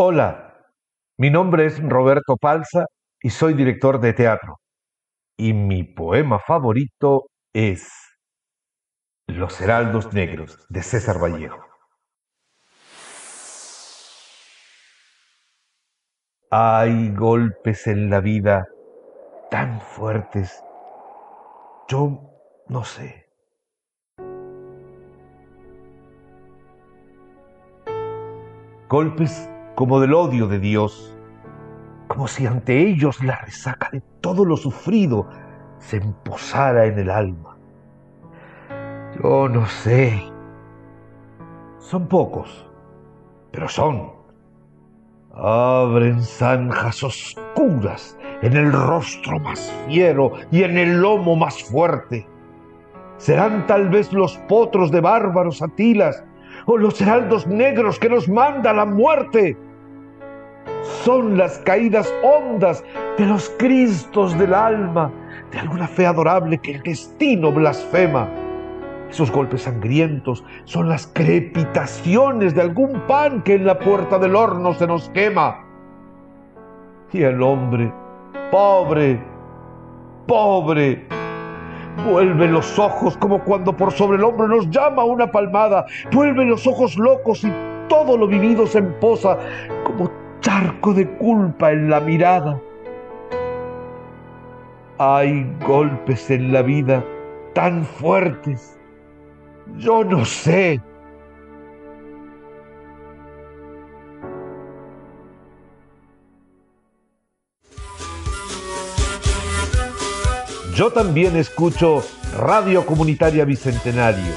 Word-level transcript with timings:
Hola, 0.00 0.54
mi 1.18 1.28
nombre 1.28 1.66
es 1.66 1.82
Roberto 1.82 2.36
Palza 2.36 2.84
y 3.20 3.30
soy 3.30 3.54
director 3.54 3.98
de 3.98 4.12
teatro. 4.12 4.60
Y 5.36 5.52
mi 5.54 5.82
poema 5.82 6.38
favorito 6.38 7.30
es 7.52 7.90
Los 9.26 9.60
Heraldos 9.60 10.14
Negros 10.14 10.64
de 10.68 10.84
César 10.84 11.20
Vallejo. 11.20 11.58
Hay 16.52 17.12
golpes 17.12 17.88
en 17.88 18.08
la 18.08 18.20
vida 18.20 18.66
tan 19.50 19.80
fuertes. 19.80 20.62
Yo 21.88 22.20
no 22.68 22.84
sé. 22.84 23.26
Golpes 28.88 29.50
como 29.78 30.00
del 30.00 30.12
odio 30.12 30.48
de 30.48 30.58
Dios, 30.58 31.16
como 32.08 32.26
si 32.26 32.44
ante 32.44 32.80
ellos 32.80 33.22
la 33.22 33.36
resaca 33.42 33.88
de 33.92 34.00
todo 34.20 34.44
lo 34.44 34.56
sufrido 34.56 35.28
se 35.78 35.98
emposara 35.98 36.86
en 36.86 36.98
el 36.98 37.08
alma. 37.08 37.56
Yo 39.22 39.48
no 39.48 39.64
sé. 39.66 40.20
Son 41.78 42.08
pocos, 42.08 42.68
pero 43.52 43.68
son. 43.68 44.10
Abren 45.32 46.24
zanjas 46.24 47.04
oscuras 47.04 48.18
en 48.42 48.56
el 48.56 48.72
rostro 48.72 49.38
más 49.38 49.72
fiero 49.86 50.32
y 50.50 50.64
en 50.64 50.76
el 50.76 51.00
lomo 51.00 51.36
más 51.36 51.62
fuerte. 51.62 52.26
Serán 53.16 53.64
tal 53.68 53.90
vez 53.90 54.12
los 54.12 54.38
potros 54.48 54.90
de 54.90 55.00
bárbaros 55.00 55.62
atilas 55.62 56.24
o 56.66 56.76
los 56.76 57.00
heraldos 57.00 57.46
negros 57.46 58.00
que 58.00 58.08
nos 58.08 58.28
manda 58.28 58.72
la 58.72 58.84
muerte. 58.84 59.56
Son 60.82 61.36
las 61.36 61.58
caídas 61.58 62.12
hondas 62.22 62.84
de 63.16 63.26
los 63.26 63.50
cristos 63.58 64.38
del 64.38 64.54
alma, 64.54 65.10
de 65.52 65.58
alguna 65.58 65.86
fe 65.86 66.06
adorable 66.06 66.58
que 66.58 66.76
el 66.76 66.82
destino 66.82 67.52
blasfema. 67.52 68.28
Esos 69.10 69.30
golpes 69.30 69.62
sangrientos 69.62 70.44
son 70.64 70.88
las 70.88 71.06
crepitaciones 71.06 72.54
de 72.54 72.60
algún 72.60 73.00
pan 73.06 73.42
que 73.42 73.54
en 73.54 73.64
la 73.64 73.78
puerta 73.78 74.18
del 74.18 74.36
horno 74.36 74.74
se 74.74 74.86
nos 74.86 75.08
quema. 75.10 75.64
Y 77.12 77.22
el 77.22 77.42
hombre, 77.42 77.90
pobre, 78.50 79.18
pobre, 80.26 81.06
vuelve 82.06 82.48
los 82.48 82.78
ojos 82.78 83.16
como 83.16 83.42
cuando 83.44 83.74
por 83.74 83.92
sobre 83.92 84.18
el 84.18 84.24
hombro 84.24 84.46
nos 84.46 84.68
llama 84.70 85.04
una 85.04 85.30
palmada, 85.30 85.86
vuelve 86.12 86.44
los 86.44 86.66
ojos 86.66 86.96
locos 86.98 87.44
y 87.44 87.52
todo 87.88 88.16
lo 88.16 88.26
vivido 88.26 88.66
se 88.66 88.78
emposa 88.78 89.38
como 89.84 90.10
charco 90.40 90.94
de 90.94 91.08
culpa 91.18 91.72
en 91.72 91.90
la 91.90 92.00
mirada. 92.00 92.60
Hay 94.98 95.46
golpes 95.66 96.30
en 96.30 96.52
la 96.52 96.62
vida 96.62 97.04
tan 97.54 97.84
fuertes 97.84 98.78
yo 99.76 100.04
no 100.04 100.24
sé. 100.24 100.80
Yo 110.74 110.92
también 110.92 111.36
escucho 111.36 112.04
Radio 112.36 112.86
Comunitaria 112.86 113.44
Bicentenario, 113.44 114.32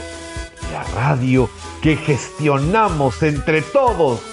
la 0.74 0.84
radio 0.96 1.48
que 1.84 1.96
gestionamos 1.96 3.22
entre 3.22 3.62
todos. 3.62 4.31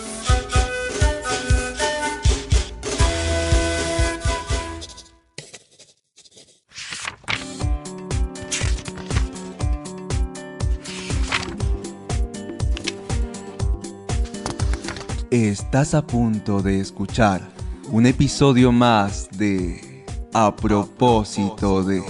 Estás 15.31 15.93
a 15.93 16.07
punto 16.07 16.63
de 16.63 16.81
escuchar 16.81 17.43
un 17.89 18.07
episodio 18.07 18.73
más 18.73 19.29
de 19.37 20.07
A 20.33 20.57
propósito 20.57 21.85
de... 21.85 22.03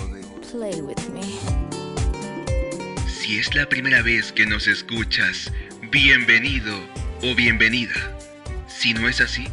Si 3.08 3.38
es 3.40 3.56
la 3.56 3.68
primera 3.68 4.02
vez 4.02 4.30
que 4.30 4.46
nos 4.46 4.68
escuchas, 4.68 5.52
bienvenido 5.90 6.78
o 7.24 7.34
bienvenida. 7.34 8.16
Si 8.68 8.94
no 8.94 9.08
es 9.08 9.20
así, 9.20 9.48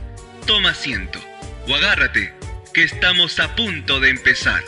toma 0.45 0.69
asiento 0.69 1.17
o 1.67 1.73
agárrate, 1.73 2.35
que 2.71 2.83
estamos 2.83 3.39
a 3.39 3.55
punto 3.55 3.99
de 3.99 4.11
empezar. 4.11 4.61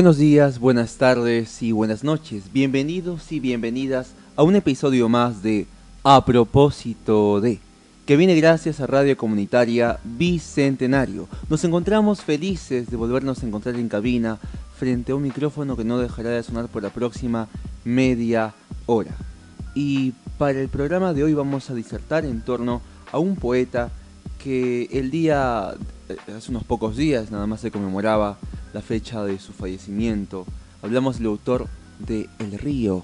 Buenos 0.00 0.16
días, 0.16 0.58
buenas 0.58 0.96
tardes 0.96 1.60
y 1.60 1.72
buenas 1.72 2.04
noches. 2.04 2.44
Bienvenidos 2.54 3.30
y 3.32 3.38
bienvenidas 3.38 4.14
a 4.34 4.42
un 4.42 4.56
episodio 4.56 5.10
más 5.10 5.42
de 5.42 5.66
A 6.04 6.24
propósito 6.24 7.42
de, 7.42 7.58
que 8.06 8.16
viene 8.16 8.34
gracias 8.34 8.80
a 8.80 8.86
Radio 8.86 9.14
Comunitaria 9.18 10.00
Bicentenario. 10.02 11.28
Nos 11.50 11.64
encontramos 11.64 12.22
felices 12.22 12.90
de 12.90 12.96
volvernos 12.96 13.42
a 13.42 13.46
encontrar 13.46 13.74
en 13.74 13.90
cabina 13.90 14.38
frente 14.78 15.12
a 15.12 15.16
un 15.16 15.22
micrófono 15.22 15.76
que 15.76 15.84
no 15.84 15.98
dejará 15.98 16.30
de 16.30 16.42
sonar 16.42 16.68
por 16.68 16.82
la 16.82 16.88
próxima 16.88 17.48
media 17.84 18.54
hora. 18.86 19.14
Y 19.74 20.14
para 20.38 20.60
el 20.60 20.70
programa 20.70 21.12
de 21.12 21.24
hoy 21.24 21.34
vamos 21.34 21.68
a 21.68 21.74
disertar 21.74 22.24
en 22.24 22.40
torno 22.40 22.80
a 23.12 23.18
un 23.18 23.36
poeta 23.36 23.90
que 24.42 24.88
el 24.92 25.10
día, 25.10 25.74
eh, 26.08 26.16
hace 26.34 26.52
unos 26.52 26.64
pocos 26.64 26.96
días 26.96 27.30
nada 27.30 27.46
más 27.46 27.60
se 27.60 27.70
conmemoraba 27.70 28.38
la 28.72 28.82
fecha 28.82 29.24
de 29.24 29.38
su 29.38 29.52
fallecimiento. 29.52 30.46
Hablamos 30.82 31.18
del 31.18 31.26
autor 31.26 31.66
de 31.98 32.28
El 32.38 32.58
Río, 32.58 33.02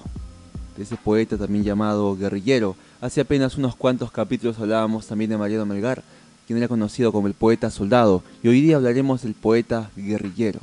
de 0.76 0.82
ese 0.82 0.96
poeta 0.96 1.36
también 1.36 1.64
llamado 1.64 2.16
guerrillero. 2.16 2.76
Hace 3.00 3.20
apenas 3.20 3.56
unos 3.56 3.76
cuantos 3.76 4.10
capítulos 4.10 4.58
hablábamos 4.58 5.06
también 5.06 5.30
de 5.30 5.38
Mariano 5.38 5.66
Melgar, 5.66 6.02
quien 6.46 6.58
era 6.58 6.68
conocido 6.68 7.12
como 7.12 7.26
el 7.26 7.34
poeta 7.34 7.70
soldado, 7.70 8.22
y 8.42 8.48
hoy 8.48 8.60
día 8.60 8.76
hablaremos 8.76 9.22
del 9.22 9.34
poeta 9.34 9.90
guerrillero, 9.96 10.60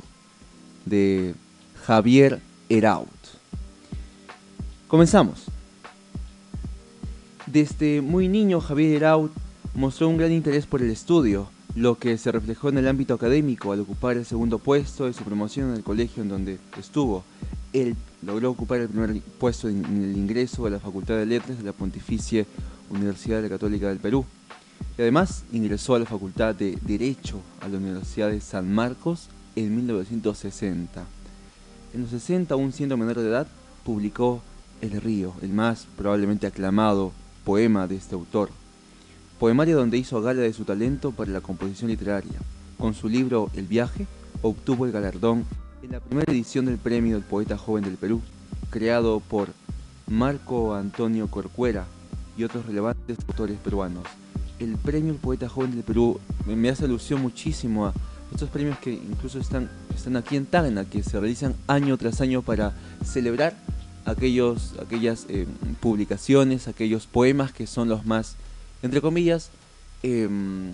de 0.86 1.34
Javier 1.86 2.40
Heraut. 2.68 3.08
Comenzamos. 4.88 5.44
Desde 7.46 8.00
muy 8.00 8.28
niño 8.28 8.60
Javier 8.60 8.96
Heraut 8.96 9.30
mostró 9.74 10.08
un 10.08 10.16
gran 10.16 10.32
interés 10.32 10.66
por 10.66 10.80
el 10.80 10.90
estudio, 10.90 11.48
lo 11.74 11.98
que 11.98 12.16
se 12.18 12.30
reflejó 12.30 12.68
en 12.68 12.78
el 12.78 12.88
ámbito 12.88 13.14
académico 13.14 13.72
al 13.72 13.80
ocupar 13.80 14.16
el 14.16 14.24
segundo 14.24 14.58
puesto 14.58 15.06
de 15.06 15.12
su 15.12 15.24
promoción 15.24 15.70
en 15.70 15.76
el 15.76 15.82
colegio 15.82 16.22
en 16.22 16.28
donde 16.28 16.58
estuvo. 16.78 17.24
Él 17.72 17.96
logró 18.22 18.50
ocupar 18.50 18.80
el 18.80 18.88
primer 18.88 19.20
puesto 19.38 19.68
en 19.68 19.84
el 19.84 20.16
ingreso 20.16 20.66
a 20.66 20.70
la 20.70 20.78
Facultad 20.78 21.16
de 21.16 21.26
Letras 21.26 21.58
de 21.58 21.64
la 21.64 21.72
Pontificia 21.72 22.46
Universidad 22.90 23.48
Católica 23.48 23.88
del 23.88 23.98
Perú. 23.98 24.24
Y 24.96 25.02
además 25.02 25.44
ingresó 25.52 25.96
a 25.96 25.98
la 25.98 26.06
Facultad 26.06 26.54
de 26.54 26.78
Derecho 26.82 27.40
a 27.60 27.68
la 27.68 27.78
Universidad 27.78 28.30
de 28.30 28.40
San 28.40 28.72
Marcos 28.72 29.28
en 29.56 29.74
1960. 29.74 31.04
En 31.92 32.02
los 32.02 32.10
60, 32.10 32.54
aún 32.54 32.72
siendo 32.72 32.96
menor 32.96 33.18
de 33.18 33.28
edad, 33.28 33.48
publicó 33.84 34.42
El 34.80 35.00
Río, 35.00 35.34
el 35.42 35.50
más 35.50 35.88
probablemente 35.96 36.46
aclamado 36.46 37.12
poema 37.44 37.88
de 37.88 37.96
este 37.96 38.14
autor 38.14 38.50
poemario 39.44 39.76
donde 39.76 39.98
hizo 39.98 40.22
gala 40.22 40.40
de 40.40 40.54
su 40.54 40.64
talento 40.64 41.12
para 41.12 41.30
la 41.30 41.42
composición 41.42 41.90
literaria. 41.90 42.32
Con 42.78 42.94
su 42.94 43.10
libro 43.10 43.50
El 43.54 43.66
viaje, 43.66 44.06
obtuvo 44.40 44.86
el 44.86 44.92
galardón 44.92 45.44
en 45.82 45.92
la 45.92 46.00
primera 46.00 46.32
edición 46.32 46.64
del 46.64 46.78
Premio 46.78 47.16
del 47.16 47.24
Poeta 47.24 47.58
Joven 47.58 47.84
del 47.84 47.98
Perú, 47.98 48.22
creado 48.70 49.20
por 49.20 49.50
Marco 50.06 50.74
Antonio 50.74 51.26
Corcuera 51.26 51.84
y 52.38 52.44
otros 52.44 52.64
relevantes 52.64 53.18
autores 53.28 53.58
peruanos. 53.58 54.04
El 54.60 54.78
Premio 54.78 55.12
del 55.12 55.20
Poeta 55.20 55.46
Joven 55.46 55.72
del 55.72 55.82
Perú 55.82 56.18
me 56.46 56.70
hace 56.70 56.86
alusión 56.86 57.20
muchísimo 57.20 57.84
a 57.84 57.92
estos 58.32 58.48
premios 58.48 58.78
que 58.78 58.94
incluso 58.94 59.38
están, 59.38 59.68
están 59.94 60.16
aquí 60.16 60.36
en 60.36 60.46
Tacna, 60.46 60.86
que 60.86 61.02
se 61.02 61.20
realizan 61.20 61.54
año 61.66 61.98
tras 61.98 62.22
año 62.22 62.40
para 62.40 62.72
celebrar 63.04 63.54
aquellos, 64.06 64.74
aquellas 64.80 65.26
eh, 65.28 65.46
publicaciones, 65.82 66.66
aquellos 66.66 67.06
poemas 67.06 67.52
que 67.52 67.66
son 67.66 67.90
los 67.90 68.06
más 68.06 68.36
entre 68.84 69.00
comillas, 69.00 69.50
em, 70.02 70.70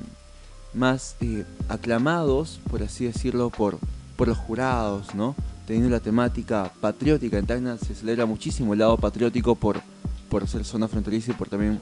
más 0.74 1.16
eh, 1.20 1.44
aclamados, 1.68 2.60
por 2.70 2.82
así 2.82 3.06
decirlo, 3.06 3.50
por 3.50 3.78
por 4.20 4.28
los 4.28 4.36
jurados, 4.36 5.14
¿no? 5.14 5.34
Teniendo 5.66 5.88
la 5.88 5.98
temática 5.98 6.70
patriótica. 6.78 7.38
En 7.38 7.46
Tacna 7.46 7.78
se 7.78 7.94
celebra 7.94 8.26
muchísimo 8.26 8.74
el 8.74 8.80
lado 8.80 8.98
patriótico 8.98 9.54
por, 9.54 9.80
por 10.28 10.46
ser 10.46 10.62
zona 10.66 10.88
fronteriza 10.88 11.30
y 11.30 11.34
por 11.34 11.48
también, 11.48 11.80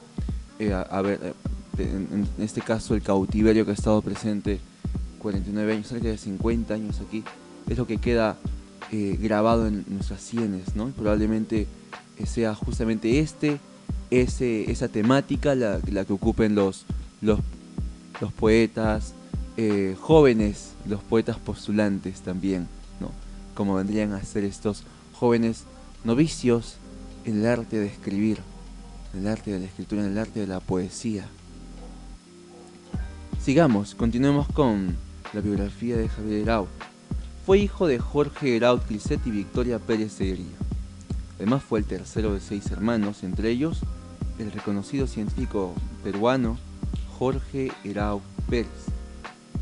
eh, 0.57 0.71
a, 0.73 1.01
ver, 1.01 1.19
eh, 1.21 1.33
en, 1.79 2.25
este 2.39 2.61
caso 2.61 2.95
el 2.95 3.01
cautiverio 3.01 3.65
que 3.65 3.71
ha 3.71 3.73
estado 3.73 4.01
presente 4.01 4.61
49 5.17 5.73
años, 5.73 5.87
cerca 5.87 6.07
de 6.07 6.17
50 6.17 6.73
años 6.73 7.01
aquí, 7.05 7.25
es 7.67 7.77
lo 7.77 7.85
que 7.85 7.97
queda 7.97 8.37
grabado 8.89 9.67
en 9.67 9.83
nuestras 9.89 10.21
sienes, 10.21 10.77
¿no? 10.77 10.87
probablemente 10.91 11.67
sea 12.25 12.55
justamente 12.55 13.19
este, 13.19 13.59
ese, 14.11 14.71
esa 14.71 14.87
temática 14.87 15.55
la, 15.55 15.79
la 15.91 16.05
que 16.05 16.13
ocupen 16.13 16.55
los, 16.55 16.85
los, 17.21 17.39
los 18.21 18.33
poetas 18.33 19.13
jóvenes, 19.99 20.71
los 20.87 21.01
poetas 21.03 21.37
postulantes 21.37 22.21
también, 22.21 22.67
¿no? 23.01 23.11
Como 23.55 23.75
vendrían 23.75 24.13
a 24.13 24.23
ser 24.23 24.45
estos 24.45 24.83
jóvenes 25.13 25.65
novicios 26.05 26.77
en 27.25 27.41
el 27.41 27.45
arte 27.45 27.77
de 27.77 27.87
escribir, 27.87 28.37
en 29.13 29.21
el 29.21 29.27
arte 29.27 29.51
de 29.51 29.59
la 29.59 29.65
escritura, 29.65 30.05
en 30.05 30.11
el 30.11 30.17
arte 30.17 30.39
de 30.39 30.47
la 30.47 30.61
poesía. 30.61 31.25
Sigamos, 33.43 33.95
continuemos 33.95 34.47
con 34.47 34.95
la 35.33 35.41
biografía 35.41 35.97
de 35.97 36.07
Javier 36.07 36.41
Herau. 36.43 36.67
Fue 37.45 37.59
hijo 37.59 37.85
de 37.85 37.99
Jorge 37.99 38.55
Herau 38.55 38.79
Cliset 38.79 39.25
y 39.27 39.31
Victoria 39.31 39.79
Pérez 39.79 40.13
Seguería. 40.13 40.55
Además 41.35 41.63
fue 41.63 41.79
el 41.79 41.85
tercero 41.85 42.33
de 42.33 42.39
seis 42.39 42.71
hermanos, 42.71 43.23
entre 43.23 43.49
ellos 43.49 43.81
el 44.39 44.51
reconocido 44.51 45.05
científico 45.05 45.73
peruano 46.03 46.57
Jorge 47.17 47.71
Herau 47.83 48.21
Pérez. 48.49 48.67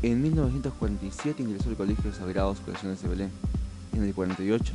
En 0.02 0.22
1947 0.22 1.42
ingresó 1.42 1.68
al 1.68 1.76
Colegio 1.76 2.12
Sagrados 2.14 2.60
Corazones 2.60 3.02
de 3.02 3.08
Belén. 3.08 3.30
En 3.92 4.04
el 4.04 4.14
48 4.14 4.72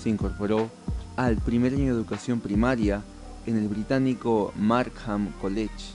se 0.00 0.08
incorporó 0.08 0.70
al 1.16 1.36
primer 1.36 1.74
año 1.74 1.86
de 1.86 2.00
educación 2.00 2.40
primaria 2.40 3.02
en 3.46 3.56
el 3.56 3.68
británico 3.68 4.52
Markham 4.56 5.32
College, 5.40 5.94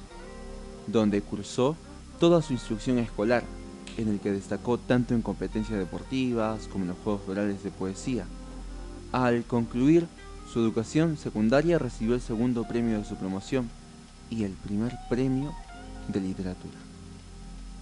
donde 0.87 1.21
cursó 1.21 1.77
toda 2.19 2.41
su 2.41 2.53
instrucción 2.53 2.99
escolar, 2.99 3.43
en 3.97 4.09
el 4.09 4.19
que 4.19 4.31
destacó 4.31 4.77
tanto 4.77 5.13
en 5.13 5.21
competencias 5.21 5.79
deportivas 5.79 6.67
como 6.67 6.83
en 6.83 6.89
los 6.89 6.97
juegos 7.03 7.21
orales 7.29 7.63
de 7.63 7.71
poesía. 7.71 8.25
Al 9.13 9.45
concluir 9.45 10.07
su 10.55 10.61
educación 10.61 11.17
secundaria 11.17 11.77
recibió 11.77 12.15
el 12.15 12.21
segundo 12.21 12.63
premio 12.63 12.97
de 12.97 13.03
su 13.05 13.17
promoción 13.17 13.69
y 14.29 14.45
el 14.45 14.53
primer 14.53 14.97
premio 15.09 15.53
de 16.07 16.21
literatura. 16.21 16.77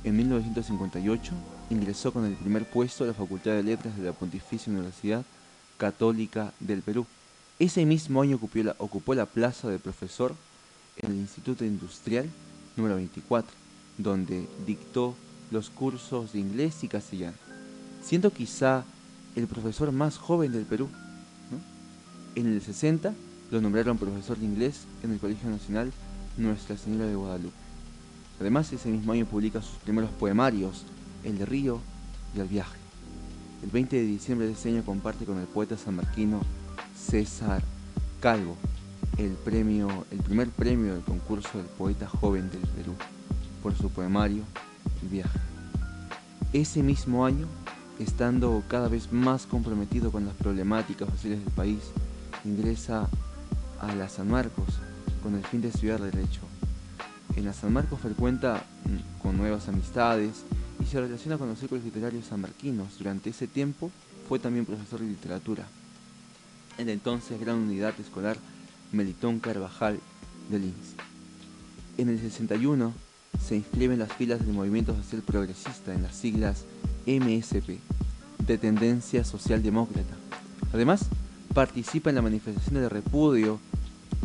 En 0.04 0.18
1958 0.18 1.34
ingresó 1.70 2.12
con 2.12 2.26
el 2.26 2.34
primer 2.34 2.68
puesto 2.68 3.04
a 3.04 3.08
la 3.08 3.14
Facultad 3.14 3.52
de 3.52 3.62
Letras 3.62 3.96
de 3.96 4.04
la 4.04 4.14
Pontificia 4.14 4.74
Universidad 4.74 5.24
Católica 5.78 6.52
del 6.60 6.82
Perú 6.82 7.06
ese 7.60 7.86
mismo 7.86 8.22
año 8.24 8.40
ocupó 8.80 9.14
la, 9.14 9.26
plaza 9.28 9.70
de 9.70 9.78
profesor 9.78 10.36
en 10.98 11.12
el 11.12 11.18
Instituto 11.18 11.64
Industrial 11.64 12.28
número 12.76 12.96
24, 12.96 13.52
donde 14.00 14.48
dictó 14.66 15.16
los 15.52 15.70
cursos 15.70 16.34
de 16.34 16.40
inglés 16.40 16.84
y 16.84 16.88
castellano, 16.88 17.38
siendo 18.04 18.32
quizá 18.32 18.84
el 19.36 19.46
profesor 19.46 19.92
más 19.92 20.18
joven 20.18 20.52
del 20.52 20.66
Perú. 20.66 20.90
En 22.36 22.48
el 22.48 22.62
60 22.62 23.14
lo 23.52 23.62
nombraron 23.62 24.00
profesor 24.00 24.38
de 24.38 24.46
inglés 24.46 24.86
en 25.04 25.12
el 25.12 25.20
Colegio 25.20 25.50
Nacional 25.52 25.92
Nuestra 26.36 26.78
Señora 26.78 27.06
de 27.06 27.14
Guadalupe. 27.14 27.54
Además, 28.40 28.74
ese 28.74 28.90
mismo 28.90 29.14
año 29.14 29.28
publica 29.28 29.62
sus 29.62 29.78
primeros 29.78 30.10
poemarios, 30.10 30.84
El 31.24 31.38
Río 31.46 31.80
y 32.36 32.40
El 32.40 32.48
Viaje. 32.48 32.76
El 33.62 33.70
20 33.70 33.96
de 33.96 34.04
diciembre 34.04 34.48
de 34.48 34.54
ese 34.54 34.70
año 34.70 34.84
comparte 34.84 35.26
con 35.26 35.38
el 35.38 35.46
poeta 35.46 35.78
sanmarquino 35.78 36.42
César 36.98 37.62
Calvo, 38.20 38.58
el, 39.18 39.34
premio, 39.34 40.06
el 40.10 40.20
primer 40.20 40.50
premio 40.50 40.94
del 40.94 41.04
concurso 41.04 41.60
del 41.60 41.68
poeta 41.68 42.08
joven 42.08 42.50
del 42.50 42.62
Perú, 42.62 42.96
por 43.62 43.76
su 43.76 43.92
poemario 43.92 44.44
El 45.04 45.10
viaje. 45.10 45.40
Ese 46.52 46.82
mismo 46.82 47.28
año, 47.28 47.46
estando 48.00 48.64
cada 48.68 48.88
vez 48.88 49.14
más 49.14 49.46
comprometido 49.46 50.12
con 50.12 50.26
las 50.26 50.34
problemáticas 50.34 51.10
sociales 51.10 51.40
del 51.44 51.54
país, 51.54 51.80
ingresa 52.46 53.10
a 53.80 53.96
la 53.96 54.10
San 54.10 54.30
Marcos 54.30 54.68
con 55.22 55.36
el 55.36 55.46
fin 55.46 55.62
de 55.62 55.70
estudiar 55.70 56.02
Derecho. 56.02 56.42
En 57.36 57.46
la 57.46 57.54
San 57.54 57.74
Marcos 57.74 58.00
frecuenta 58.00 58.64
mm, 58.86 59.22
con 59.22 59.38
nuevas 59.38 59.68
amistades 59.68 60.44
y 60.82 60.86
se 60.86 61.00
relaciona 61.02 61.38
con 61.38 61.50
los 61.50 61.60
círculos 61.60 61.84
literarios 61.84 62.26
sanmarquinos. 62.26 62.98
Durante 62.98 63.30
ese 63.30 63.48
tiempo 63.48 63.92
fue 64.28 64.40
también 64.40 64.66
profesor 64.66 65.00
de 65.00 65.08
literatura 65.08 65.66
en 66.78 66.88
la 66.88 66.94
entonces 66.94 67.40
Gran 67.40 67.58
Unidad 67.58 67.94
Escolar 68.00 68.38
Melitón 68.92 69.40
Carvajal 69.40 70.00
de 70.50 70.60
Linz. 70.60 70.96
En 71.98 72.10
el 72.10 72.20
61 72.20 72.94
se 73.44 73.56
inscribe 73.56 73.94
en 73.94 74.00
las 74.00 74.14
filas 74.14 74.40
del 74.40 74.54
Movimiento 74.54 74.96
Social 74.96 75.22
Progresista 75.22 75.94
en 75.94 76.04
las 76.04 76.16
siglas 76.16 76.66
MSP, 77.06 77.80
de 78.46 78.58
tendencia 78.58 79.24
socialdemócrata. 79.24 80.16
Además, 80.74 81.08
participa 81.54 82.10
en 82.10 82.16
la 82.16 82.22
manifestación 82.22 82.76
de 82.76 82.90
repudio 82.90 83.60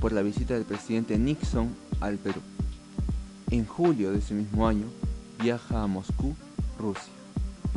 por 0.00 0.12
la 0.12 0.22
visita 0.22 0.54
del 0.54 0.64
presidente 0.64 1.18
Nixon 1.18 1.74
al 2.00 2.16
Perú. 2.16 2.40
En 3.50 3.64
julio 3.64 4.12
de 4.12 4.18
ese 4.18 4.34
mismo 4.34 4.66
año 4.66 4.86
viaja 5.42 5.82
a 5.82 5.86
Moscú, 5.86 6.34
Rusia, 6.78 7.12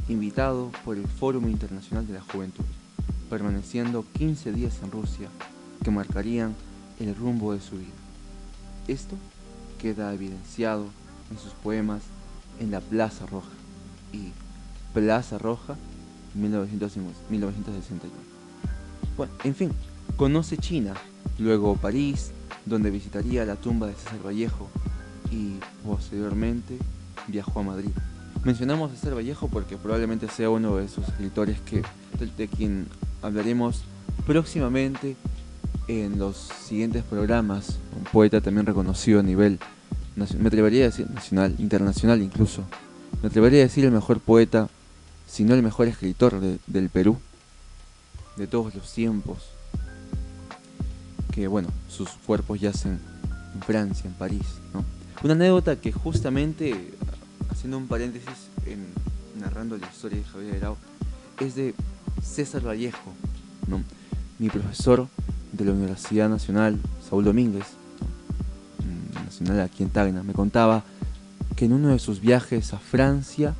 invitado 0.07 0.71
por 0.85 0.97
el 0.97 1.07
Fórum 1.07 1.49
Internacional 1.49 2.07
de 2.07 2.13
la 2.13 2.21
Juventud 2.21 2.65
permaneciendo 3.31 4.05
15 4.17 4.51
días 4.51 4.79
en 4.83 4.91
Rusia 4.91 5.29
que 5.85 5.89
marcarían 5.89 6.53
el 6.99 7.15
rumbo 7.15 7.53
de 7.53 7.61
su 7.61 7.77
vida. 7.77 7.87
Esto 8.89 9.15
queda 9.81 10.13
evidenciado 10.13 10.87
en 11.31 11.39
sus 11.39 11.53
poemas 11.53 12.01
en 12.59 12.71
la 12.71 12.81
Plaza 12.81 13.25
Roja 13.25 13.47
y 14.11 14.33
Plaza 14.93 15.37
Roja 15.37 15.77
1961. 16.35 18.30
En 19.43 19.55
fin, 19.55 19.71
conoce 20.15 20.57
China, 20.57 20.93
luego 21.39 21.75
París, 21.75 22.31
donde 22.65 22.89
visitaría 22.89 23.45
la 23.45 23.55
tumba 23.55 23.87
de 23.87 23.93
César 23.93 24.19
Vallejo 24.25 24.69
y 25.31 25.55
posteriormente 25.85 26.77
viajó 27.27 27.61
a 27.61 27.63
Madrid. 27.63 27.91
Mencionamos 28.43 28.91
a 28.91 28.95
César 28.95 29.15
Vallejo 29.15 29.47
porque 29.47 29.77
probablemente 29.77 30.27
sea 30.27 30.49
uno 30.49 30.77
de 30.77 30.85
esos 30.85 31.07
escritores 31.07 31.59
que, 31.61 31.83
de 32.37 32.47
quien 32.47 32.87
hablaremos 33.21 33.83
próximamente 34.25 35.15
en 35.87 36.17
los 36.17 36.37
siguientes 36.37 37.03
programas. 37.03 37.79
Un 37.97 38.03
poeta 38.05 38.41
también 38.41 38.65
reconocido 38.65 39.19
a 39.19 39.23
nivel, 39.23 39.59
me 40.15 40.47
atrevería 40.47 40.85
a 40.85 40.89
decir 40.89 41.09
nacional, 41.09 41.55
internacional 41.59 42.21
incluso. 42.21 42.63
Me 43.21 43.29
atrevería 43.29 43.59
a 43.59 43.63
decir 43.63 43.85
el 43.85 43.91
mejor 43.91 44.19
poeta, 44.19 44.69
si 45.27 45.43
no 45.43 45.53
el 45.53 45.63
mejor 45.63 45.87
escritor 45.87 46.39
del 46.39 46.89
Perú, 46.89 47.17
de 48.37 48.47
todos 48.47 48.73
los 48.75 48.91
tiempos. 48.93 49.37
Que 51.31 51.47
bueno, 51.47 51.69
sus 51.89 52.09
cuerpos 52.09 52.59
yacen 52.59 52.99
en 53.53 53.61
Francia, 53.61 54.07
en 54.07 54.13
París. 54.13 54.45
Una 55.23 55.33
anécdota 55.33 55.75
que 55.75 55.91
justamente, 55.91 56.93
haciendo 57.49 57.77
un 57.77 57.87
paréntesis, 57.87 58.49
en, 58.65 58.87
narrando 59.39 59.77
la 59.77 59.87
historia 59.87 60.17
de 60.17 60.23
Javier 60.23 60.55
Herao, 60.55 60.77
es 61.39 61.55
de 61.55 61.75
César 62.23 62.65
Vallejo, 62.65 63.11
¿no? 63.67 63.83
mi 64.39 64.49
profesor 64.49 65.07
de 65.51 65.65
la 65.65 65.71
Universidad 65.71 66.27
Nacional, 66.27 66.79
Saúl 67.07 67.25
Domínguez, 67.25 67.65
mm, 68.79 69.25
nacional 69.25 69.61
aquí 69.61 69.83
en 69.83 69.89
Tacna, 69.89 70.23
me 70.23 70.33
contaba 70.33 70.83
que 71.55 71.65
en 71.65 71.73
uno 71.73 71.89
de 71.89 71.99
sus 71.99 72.21
viajes 72.21 72.73
a 72.73 72.79
Francia, 72.79 73.53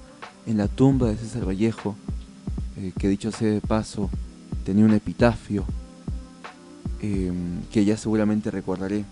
en 0.48 0.58
la 0.58 0.68
tumba 0.68 1.10
de 1.10 1.18
César 1.18 1.48
Vallejo, 1.48 1.96
eh, 2.78 2.94
que 2.98 3.08
dicho 3.08 3.32
sea 3.32 3.51
de 3.51 3.62
paso, 3.62 4.10
tenía 4.62 4.86
un 4.86 4.94
epitafio 4.94 5.65
em, 7.01 7.62
que 7.72 7.86
ya 7.86 7.98
seguramente 7.98 8.51
recordaré. 8.51 9.06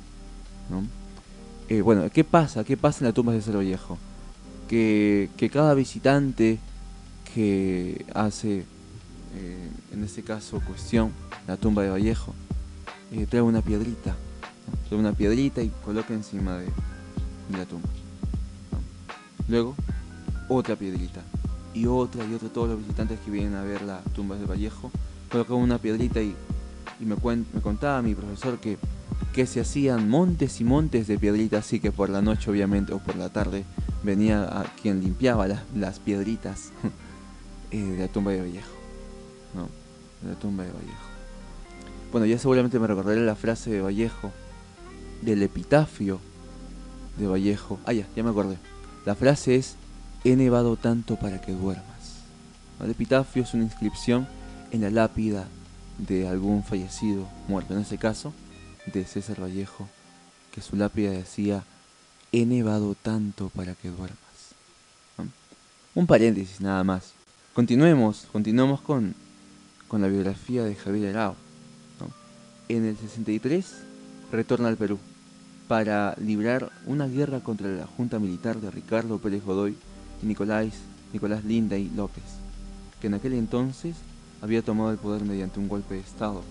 Eh, 1.68 1.82
bueno, 1.82 2.10
¿qué 2.12 2.24
pasa? 2.24 2.64
¿Qué 2.64 2.78
pasa 2.78 3.00
en 3.00 3.06
la 3.08 3.14
tumba 3.14 3.34
de 3.34 3.42
César 3.42 3.58
Vallejo? 3.58 3.98
Que, 4.68 5.30
cada 5.52 5.74
visitante 5.74 6.60
que 7.34 8.06
hace 8.14 8.66
eh, 9.36 9.70
en 9.94 10.04
este 10.04 10.24
caso 10.24 10.62
cuestión, 10.66 11.12
la 11.48 11.58
tumba 11.58 11.84
de 11.84 11.90
Vallejo, 11.90 12.34
eh, 13.12 13.26
trae 13.30 13.42
una 13.42 13.62
piedrita, 13.62 14.16
trae 14.88 15.00
una 15.00 15.14
piedrita 15.14 15.62
y 15.62 15.72
coloca 15.84 16.14
encima 16.14 16.58
de, 16.58 16.68
la 17.58 17.66
tumba. 17.66 17.90
Luego, 19.48 19.76
otra 20.48 20.76
piedrita, 20.76 21.22
y 21.74 21.86
otra 21.88 22.26
y 22.26 22.34
otra, 22.34 22.50
todos 22.50 22.70
los 22.70 22.80
visitantes 22.80 23.20
que 23.20 23.32
vienen 23.32 23.56
a 23.56 23.64
ver 23.64 23.82
la 23.82 24.02
tumba 24.16 24.36
de 24.36 24.46
Vallejo, 24.46 24.92
colocan 25.30 25.58
una 25.58 25.78
piedrita 25.78 26.22
y, 26.22 26.36
me, 27.00 27.16
me 27.16 27.62
contaba 27.62 28.02
mi 28.02 28.16
profesor 28.16 28.60
que, 28.60 28.78
se 29.46 29.62
hacían 29.62 30.10
montes 30.10 30.60
y 30.60 30.66
montes 30.66 31.08
de 31.08 31.18
piedritas, 31.18 31.66
así 31.66 31.80
que 31.80 31.94
por 31.94 32.10
la 32.10 32.22
noche 32.22 32.52
obviamente 32.52 32.92
o 32.92 33.00
por 33.00 33.16
la 33.16 33.30
tarde 33.30 33.64
venía 34.04 34.66
quien 34.82 35.02
limpiaba 35.02 35.48
las, 35.48 36.00
piedritas 36.00 36.74
eh, 37.72 37.82
de 37.82 38.00
la 38.00 38.10
tumba 38.10 38.32
de 38.32 38.42
Vallejo. 38.42 38.74
¿no? 39.56 39.70
De 40.22 40.34
la 40.34 40.40
tumba 40.40 40.66
de 40.66 40.72
Vallejo. 40.74 41.10
Bueno, 42.12 42.26
ya 42.26 42.38
seguramente 42.38 42.80
me 42.80 42.88
recordaré 42.88 43.22
la 43.22 43.36
frase 43.36 43.70
de 43.70 43.80
Vallejo, 43.80 44.32
del 45.22 45.42
epitafio 45.42 46.20
de 47.18 47.28
Vallejo. 47.28 47.80
Ah, 47.86 47.94
ya, 47.94 48.06
ya 48.14 48.24
me 48.24 48.32
acordé. 48.32 48.58
La 49.06 49.16
frase 49.16 49.56
es, 49.56 49.76
he 50.26 50.36
nevado 50.36 50.76
tanto 50.76 51.16
para 51.16 51.40
que 51.40 51.54
duermas. 51.54 51.86
El 52.84 52.92
epitafio 52.92 53.44
es 53.44 53.54
una 53.54 53.64
inscripción 53.64 54.28
en 54.72 54.82
la 54.82 54.90
lápida 54.90 55.48
de 55.98 56.28
algún 56.28 56.64
fallecido 56.64 57.28
muerto, 57.48 57.74
en 57.74 57.82
ese 57.82 57.98
caso 57.98 58.34
de 58.94 59.06
César 59.06 59.42
Vallejo, 59.42 59.88
que 60.52 60.62
su 60.62 60.76
lápida 60.76 61.12
decía, 61.12 61.64
he 62.32 62.46
nevado 62.46 62.96
tanto 62.96 63.50
para 63.50 63.76
que 63.76 63.90
duermas. 63.90 64.18
Un 65.96 66.08
paréntesis 66.08 66.62
nada 66.62 66.84
más. 66.84 67.14
Continuemos, 67.54 68.28
continuemos 68.32 68.82
con, 68.82 69.16
con 69.88 70.02
la 70.02 70.08
biografía 70.08 70.64
de 70.64 70.76
Javier 70.76 71.10
Arao. 71.10 71.36
En 72.70 72.86
el 72.86 72.96
63 72.96 73.66
retorna 74.32 74.68
al 74.68 74.78
Perú 74.78 75.00
para 75.68 76.16
librar 76.20 76.72
una 76.86 77.08
guerra 77.08 77.42
contra 77.42 77.68
la 77.70 77.88
junta 77.88 78.20
militar 78.20 78.62
de 78.62 78.70
Ricardo 78.72 79.18
Pérez 79.18 79.44
Godoy 79.44 79.76
y 80.22 80.26
Nicolás, 80.26 80.68
Nicolás 81.12 81.44
Linday 81.44 81.90
López, 81.96 82.24
que 83.02 83.08
en 83.08 83.16
aquel 83.16 83.34
entonces 83.34 83.96
había 84.42 84.62
tomado 84.62 84.92
el 84.92 84.98
poder 84.98 85.24
mediante 85.24 85.60
un 85.60 85.68
golpe 85.68 85.96
de 85.96 86.02
Estado, 86.02 86.42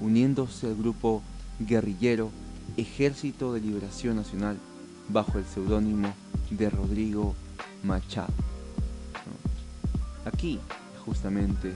uniéndose 0.00 0.68
al 0.68 0.76
grupo 0.76 1.22
guerrillero 1.58 2.30
Ejército 2.76 3.52
de 3.52 3.60
Liberación 3.60 4.16
Nacional 4.16 4.56
bajo 5.08 5.38
el 5.38 5.44
seudónimo 5.44 6.12
de 6.50 6.70
Rodrigo 6.70 7.34
Machado. 7.82 8.32
Aquí 10.24 10.60
justamente 11.04 11.74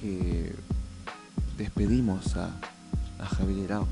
que 0.00 0.54
despedimos 1.56 2.36
a, 2.36 2.50
Javier 3.36 3.64
Herao. 3.64 3.86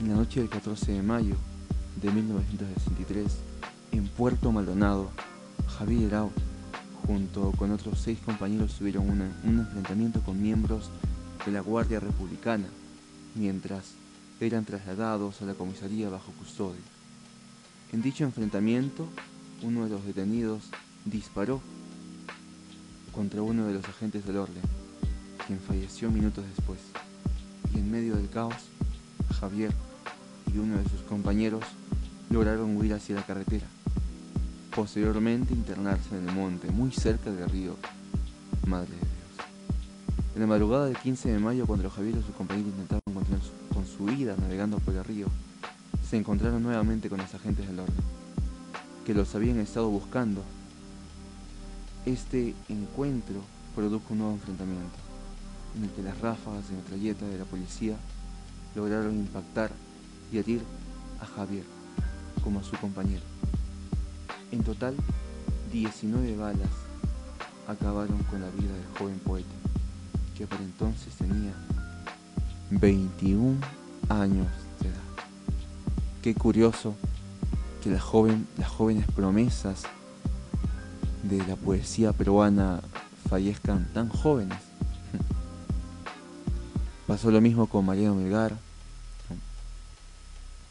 En 0.00 0.10
la 0.10 0.16
noche 0.16 0.40
del 0.40 0.50
14 0.50 0.92
de 0.92 1.02
mayo 1.02 1.34
de 2.02 2.10
1963, 2.10 3.26
en 3.92 4.06
Puerto 4.08 4.52
Maldonado, 4.52 5.08
Javier 5.78 6.08
Herao 6.08 6.30
junto 7.06 7.52
con 7.52 7.70
otros 7.70 8.00
seis 8.00 8.18
compañeros 8.24 8.74
tuvieron 8.78 9.08
un 9.08 9.58
enfrentamiento 9.58 10.20
con 10.20 10.42
miembros 10.42 10.90
de 11.44 11.52
la 11.52 11.60
Guardia 11.60 12.00
Republicana, 12.00 12.66
mientras 13.34 13.92
eran 14.40 14.64
trasladados 14.64 15.40
a 15.40 15.44
la 15.44 15.54
comisaría 15.54 16.08
bajo 16.08 16.32
custodia. 16.32 16.80
En 17.92 18.02
dicho 18.02 18.24
enfrentamiento, 18.24 19.06
uno 19.62 19.84
de 19.84 19.90
los 19.90 20.04
detenidos 20.04 20.64
disparó 21.04 21.60
contra 23.12 23.42
uno 23.42 23.66
de 23.66 23.74
los 23.74 23.84
agentes 23.88 24.26
del 24.26 24.38
orden, 24.38 24.62
quien 25.46 25.60
falleció 25.60 26.10
minutos 26.10 26.44
después. 26.56 26.80
Y 27.72 27.78
en 27.78 27.90
medio 27.90 28.16
del 28.16 28.28
caos, 28.28 28.54
Javier 29.40 29.72
y 30.52 30.58
uno 30.58 30.76
de 30.76 30.88
sus 30.88 31.00
compañeros 31.02 31.64
lograron 32.30 32.76
huir 32.76 32.94
hacia 32.94 33.14
la 33.14 33.24
carretera. 33.24 33.66
Posteriormente 34.76 35.54
internarse 35.54 36.18
en 36.18 36.28
el 36.28 36.34
monte, 36.34 36.70
muy 36.70 36.90
cerca 36.90 37.30
del 37.30 37.48
río 37.48 37.76
Madre 38.66 38.90
de 38.90 38.96
Dios. 38.96 39.48
En 40.34 40.42
la 40.42 40.46
madrugada 40.46 40.84
del 40.84 40.98
15 40.98 41.32
de 41.32 41.38
mayo, 41.38 41.66
cuando 41.66 41.88
Javier 41.88 42.16
y 42.18 42.22
sus 42.22 42.34
compañeros 42.34 42.72
intentaban 42.72 43.00
continuar 43.14 43.40
con 43.72 43.86
su 43.86 44.04
vida 44.04 44.36
navegando 44.38 44.78
por 44.78 44.92
el 44.92 45.02
río, 45.02 45.28
se 46.06 46.18
encontraron 46.18 46.62
nuevamente 46.62 47.08
con 47.08 47.16
los 47.20 47.34
agentes 47.34 47.66
del 47.66 47.80
orden, 47.80 48.04
que 49.06 49.14
los 49.14 49.34
habían 49.34 49.60
estado 49.60 49.88
buscando. 49.88 50.42
Este 52.04 52.54
encuentro 52.68 53.40
produjo 53.74 54.04
un 54.10 54.18
nuevo 54.18 54.34
enfrentamiento, 54.34 54.98
en 55.74 55.84
el 55.84 55.90
que 55.92 56.02
las 56.02 56.20
ráfagas 56.20 56.68
de 56.68 56.76
metralleta 56.76 57.24
de 57.24 57.38
la 57.38 57.46
policía 57.46 57.96
lograron 58.74 59.16
impactar 59.16 59.70
y 60.30 60.36
herir 60.36 60.60
a 61.22 61.24
Javier 61.24 61.64
como 62.44 62.60
a 62.60 62.62
su 62.62 62.76
compañero. 62.76 63.22
En 64.52 64.62
total, 64.62 64.94
19 65.72 66.36
balas 66.36 66.70
acabaron 67.66 68.22
con 68.24 68.40
la 68.40 68.48
vida 68.50 68.72
del 68.72 68.98
joven 68.98 69.18
poeta, 69.18 69.54
que 70.36 70.46
por 70.46 70.60
entonces 70.60 71.12
tenía 71.14 71.52
21 72.70 73.58
años 74.08 74.46
de 74.80 74.88
edad. 74.88 74.96
Qué 76.22 76.34
curioso 76.34 76.94
que 77.82 77.90
las 77.90 78.02
jóvenes 78.02 79.06
promesas 79.14 79.82
de 81.24 81.44
la 81.46 81.56
poesía 81.56 82.12
peruana 82.12 82.80
fallezcan 83.28 83.92
tan 83.92 84.08
jóvenes. 84.08 84.58
Pasó 87.08 87.32
lo 87.32 87.40
mismo 87.40 87.66
con 87.66 87.84
Mariano 87.84 88.14
Melgar, 88.14 88.56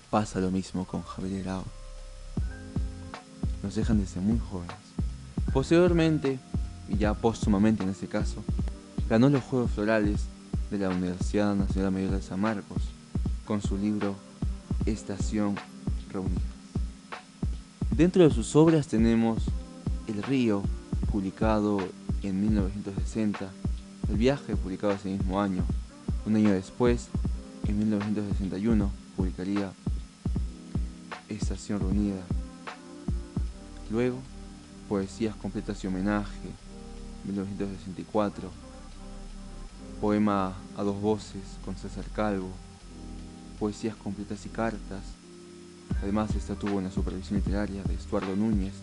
pasa 0.10 0.40
lo 0.40 0.50
mismo 0.50 0.86
con 0.86 1.04
Javier 1.04 1.42
Herao 1.42 1.75
nos 3.66 3.74
dejan 3.74 4.00
desde 4.00 4.22
muy 4.22 4.38
jóvenes. 4.38 4.76
Posteriormente, 5.52 6.38
y 6.88 6.98
ya 6.98 7.16
póstumamente 7.16 7.82
en 7.82 7.90
este 7.90 8.06
caso, 8.06 8.44
ganó 9.10 9.28
los 9.28 9.44
Juegos 9.44 9.72
Florales 9.72 10.26
de 10.70 10.78
la 10.78 10.90
Universidad 10.90 11.56
Nacional 11.56 11.92
Mayor 11.92 12.12
de 12.12 12.22
San 12.22 12.40
Marcos 12.40 12.84
con 13.44 13.64
su 13.64 13.76
libro 13.76 14.16
Estación 14.86 15.56
Reunida. 16.14 16.42
Dentro 17.90 18.24
de 18.24 18.30
sus 18.30 18.56
obras 18.56 18.86
tenemos 18.86 19.42
El 20.06 20.22
río, 20.22 20.62
publicado 21.12 21.80
en 22.22 22.42
1960, 22.42 23.50
El 24.10 24.18
viaje, 24.18 24.56
publicado 24.56 24.94
ese 24.94 25.10
mismo 25.10 25.42
año. 25.42 25.64
Un 26.28 26.36
año 26.36 26.52
después, 26.52 27.08
en 27.68 27.80
1961, 27.80 28.92
publicaría 29.18 29.72
Estación 31.30 31.80
Reunida 31.80 32.22
Luego, 33.90 34.18
Poesías 34.90 35.36
completas 35.36 35.84
y 35.84 35.88
homenaje, 35.88 36.50
1964, 37.26 38.50
Poema 40.02 40.54
a 40.78 40.84
dos 40.84 41.00
voces 41.02 41.42
con 41.64 41.76
César 41.76 42.06
Calvo, 42.16 42.50
Poesías 43.60 43.96
completas 43.96 44.46
y 44.46 44.50
cartas, 44.50 45.02
además 46.02 46.36
esta 46.36 46.56
tuvo 46.56 46.78
una 46.78 46.92
supervisión 46.92 47.40
literaria 47.40 47.84
de 47.84 47.94
Estuardo 47.94 48.36
Núñez 48.36 48.74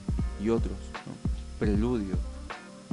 y 0.40 0.48
otros, 0.50 0.78
Preludio 1.58 2.16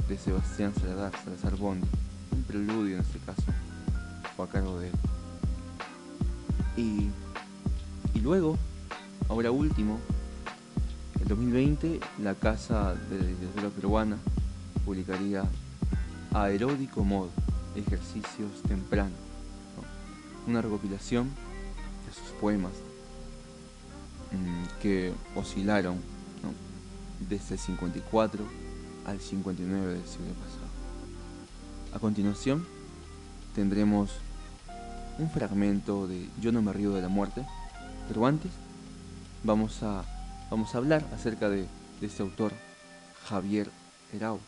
de 0.08 0.18
Sebastián 0.18 0.72
Salazar, 0.74 1.12
Salazar 1.24 1.56
Bondi, 1.56 1.86
un 2.32 2.42
preludio 2.42 2.96
en 2.96 3.02
este 3.02 3.18
caso, 3.20 3.42
fue 4.36 4.44
a 4.44 4.48
cargo 4.48 4.78
de 4.78 4.88
él. 4.88 4.94
Y, 6.76 7.10
y 8.14 8.20
luego, 8.20 8.56
ahora 9.28 9.50
último, 9.50 9.98
2020, 11.30 12.00
la 12.24 12.34
Casa 12.34 12.92
de 13.08 13.20
la 13.20 13.24
Literatura 13.24 13.68
Peruana 13.68 14.16
publicaría 14.84 15.44
Aeródico 16.34 17.04
Modo, 17.04 17.30
Ejercicios 17.76 18.50
Tempranos, 18.66 19.12
una 20.48 20.60
recopilación 20.60 21.28
de 21.28 22.12
sus 22.12 22.36
poemas 22.40 22.72
mm, 24.32 24.80
que 24.82 25.12
oscilaron 25.36 25.98
desde 27.28 27.54
el 27.54 27.60
54 27.60 28.44
al 29.06 29.20
59 29.20 29.86
del 29.86 30.06
siglo 30.06 30.32
pasado. 30.34 30.66
A 31.94 32.00
continuación, 32.00 32.66
tendremos 33.54 34.10
un 35.20 35.30
fragmento 35.30 36.08
de 36.08 36.28
Yo 36.40 36.50
no 36.50 36.60
me 36.60 36.72
río 36.72 36.92
de 36.92 37.02
la 37.02 37.08
muerte, 37.08 37.46
pero 38.08 38.26
antes 38.26 38.50
vamos 39.44 39.84
a 39.84 40.04
vamos 40.50 40.74
a 40.74 40.78
hablar 40.78 41.06
acerca 41.14 41.48
de, 41.48 41.66
este 42.02 42.22
autor, 42.22 42.52
Javier 43.28 43.70
Herau. 44.12 44.40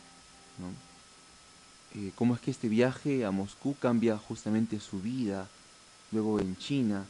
Eh, 1.95 2.11
cómo 2.15 2.33
es 2.33 2.41
que 2.41 2.51
este 2.51 2.67
viaje 2.67 3.23
a 3.23 3.31
Moscú 3.31 3.75
cambia 3.79 4.17
justamente 4.17 4.79
su 4.79 4.99
vida, 4.99 5.47
luego 6.11 6.39
en 6.39 6.57
China, 6.57 7.05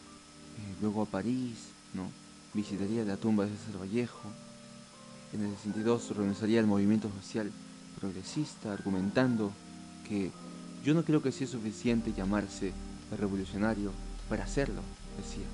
eh, 0.58 0.76
luego 0.82 1.02
a 1.02 1.06
París, 1.06 1.58
¿no? 1.94 2.10
visitaría 2.54 3.04
la 3.06 3.18
tumba 3.18 3.46
de 3.46 3.52
César 3.56 3.82
Vallejo, 3.82 4.30
en 5.32 5.46
el 5.46 5.56
62 5.56 6.16
renunciaría 6.16 6.60
al 6.60 6.68
movimiento 6.68 7.10
social 7.22 7.52
progresista, 8.00 8.74
argumentando 8.74 9.52
que 10.08 10.32
yo 10.84 10.94
no 10.94 11.04
creo 11.04 11.24
que 11.24 11.32
sea 11.32 11.48
suficiente 11.48 12.14
llamarse 12.14 12.74
revolucionario 13.18 13.92
para 14.30 14.44
hacerlo, 14.44 14.82
decía. 15.18 15.46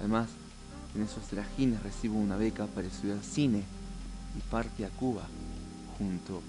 Además, 0.00 0.28
en 0.94 1.02
esos 1.02 1.24
trajines 1.24 1.82
recibo 1.82 2.18
una 2.18 2.36
beca 2.36 2.66
para 2.66 2.86
estudiar 2.86 3.18
cine 3.22 3.62
y 4.36 4.40
parte 4.50 4.84
a 4.84 4.88
Cuba 4.90 5.22
junto 5.98 6.42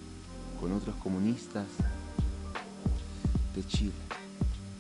con 0.60 0.72
otros 0.72 0.96
comunistas 0.98 1.66
de 3.56 3.66
Chile. 3.66 3.94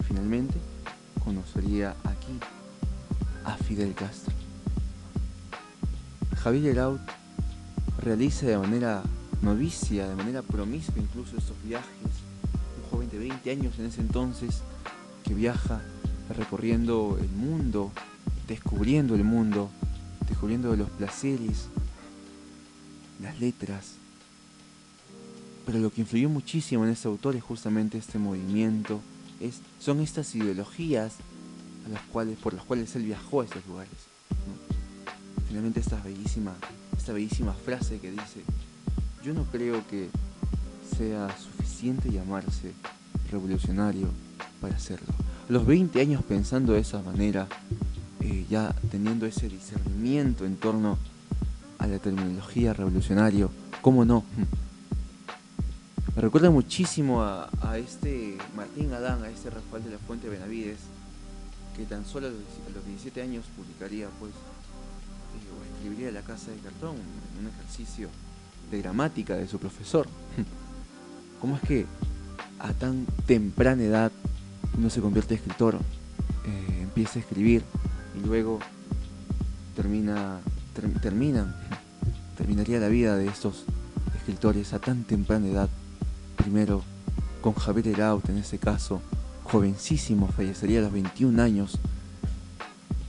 Finalmente, 0.07 0.55
conocería 1.23 1.95
aquí 2.03 2.39
a 3.45 3.55
Fidel 3.55 3.93
Castro. 3.93 4.33
Javier 6.41 6.71
Heraut 6.71 7.01
realiza 7.99 8.45
de 8.45 8.57
manera 8.57 9.03
novicia, 9.41 10.07
de 10.07 10.15
manera 10.15 10.41
promiscua 10.41 11.01
incluso 11.01 11.37
estos 11.37 11.55
viajes, 11.63 11.87
un 12.83 12.89
joven 12.89 13.09
de 13.09 13.19
20 13.19 13.51
años 13.51 13.79
en 13.79 13.85
ese 13.85 14.01
entonces 14.01 14.61
que 15.23 15.33
viaja 15.33 15.81
recorriendo 16.35 17.17
el 17.21 17.29
mundo, 17.29 17.91
descubriendo 18.47 19.15
el 19.15 19.23
mundo, 19.23 19.69
descubriendo 20.27 20.75
los 20.75 20.89
placeres, 20.89 21.67
las 23.21 23.39
letras. 23.39 23.93
Pero 25.65 25.79
lo 25.79 25.91
que 25.91 26.01
influyó 26.01 26.29
muchísimo 26.29 26.83
en 26.83 26.91
este 26.91 27.07
autor 27.07 27.35
es 27.35 27.43
justamente 27.43 27.97
este 27.97 28.19
movimiento, 28.19 28.99
es, 29.39 29.61
son 29.79 30.01
estas 30.01 30.35
ideologías 30.35 31.13
a 31.85 31.89
las 31.89 32.01
cuales, 32.03 32.37
por 32.37 32.53
las 32.53 32.63
cuales 32.63 32.95
él 32.95 33.03
viajó 33.03 33.41
a 33.41 33.45
estos 33.45 33.65
lugares. 33.67 33.93
Finalmente 35.47 35.79
esta 35.79 36.01
bellísima, 36.01 36.53
esta 36.97 37.13
bellísima 37.13 37.53
frase 37.53 37.99
que 37.99 38.11
dice, 38.11 38.41
yo 39.23 39.33
no 39.33 39.43
creo 39.45 39.85
que 39.87 40.09
sea 40.97 41.35
suficiente 41.37 42.11
llamarse 42.11 42.73
revolucionario 43.31 44.09
para 44.59 44.75
hacerlo. 44.75 45.13
A 45.47 45.51
los 45.51 45.65
20 45.65 45.99
años 45.99 46.23
pensando 46.23 46.73
de 46.73 46.79
esa 46.79 47.01
manera, 47.01 47.47
ya 48.53 48.75
teniendo 48.91 49.25
ese 49.25 49.49
discernimiento 49.49 50.45
en 50.45 50.57
torno 50.57 50.99
a 51.79 51.87
la 51.87 51.97
terminología 51.97 52.71
revolucionario, 52.71 53.49
¿cómo 53.81 54.05
no? 54.05 54.23
Me 56.15 56.21
recuerda 56.21 56.51
muchísimo 56.51 57.23
a, 57.23 57.49
este 57.77 58.37
Martín 58.55 58.93
Adán, 58.93 59.23
a 59.23 59.29
este 59.29 59.49
Rafael 59.49 59.83
de 59.83 59.89
la 59.89 59.97
Fuente 59.97 60.29
Benavides, 60.29 60.77
que 61.75 61.85
tan 61.85 62.05
solo 62.05 62.27
a 62.27 62.29
los 62.29 62.85
17 62.85 63.23
años 63.23 63.43
publicaría, 63.57 64.07
pues, 64.19 64.33
eh, 64.33 65.49
o 65.49 65.75
escribiría 65.75 66.11
La 66.11 66.21
Casa 66.21 66.51
de 66.51 66.57
Cartón, 66.57 66.97
un 67.39 67.47
ejercicio 67.47 68.09
de 68.69 68.81
gramática 68.83 69.35
de 69.35 69.47
su 69.47 69.57
profesor. 69.57 70.07
¿Cómo 71.41 71.55
es 71.55 71.61
que 71.63 71.87
a 72.59 72.71
tan 72.73 73.07
temprana 73.25 73.81
edad 73.81 74.11
uno 74.77 74.91
se 74.91 75.01
convierte 75.01 75.33
en 75.33 75.39
escritor, 75.39 75.79
eh, 76.45 76.81
empieza 76.83 77.17
a 77.17 77.23
escribir 77.23 77.63
y 78.15 78.25
luego 78.25 78.59
termina, 79.75 80.39
terminan, 81.01 81.55
terminaría 82.37 82.79
la 82.79 82.87
vida 82.87 83.15
de 83.15 83.27
estos 83.27 83.65
escritores 84.15 84.73
a 84.73 84.79
tan 84.79 85.03
temprana 85.03 85.47
edad? 85.47 85.69
Primero 86.35 86.83
con 87.41 87.53
Javier 87.53 87.89
Heraut 87.89 88.27
en 88.29 88.37
ese 88.37 88.57
caso, 88.57 89.01
jovencísimo, 89.43 90.27
fallecería 90.27 90.79
a 90.79 90.83
los 90.83 90.93
21 90.93 91.41
años, 91.41 91.77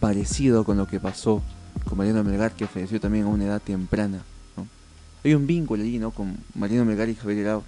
parecido 0.00 0.64
con 0.64 0.76
lo 0.76 0.87
que 0.87 1.00
pasó 1.00 1.42
con 1.88 1.99
Mariano 1.99 2.25
Melgar, 2.25 2.52
que 2.52 2.66
falleció 2.66 3.00
también 3.00 3.25
a 3.25 3.28
una 3.28 3.44
edad 3.44 3.62
temprana. 3.62 4.23
Hay 5.25 5.34
un 5.34 5.46
vínculo 5.46 5.82
allí 5.82 5.99
¿no? 5.99 6.11
con 6.11 6.37
Mariano 6.54 6.84
Melgar 6.84 7.08
y 7.08 7.14
Javier 7.14 7.38
Heraut. 7.38 7.64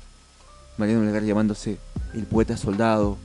Mariano 0.76 1.00
Melgar 1.00 1.22
llamándose 1.22 1.78
el 2.12 2.26
poeta 2.26 2.56
soldado 2.56 3.16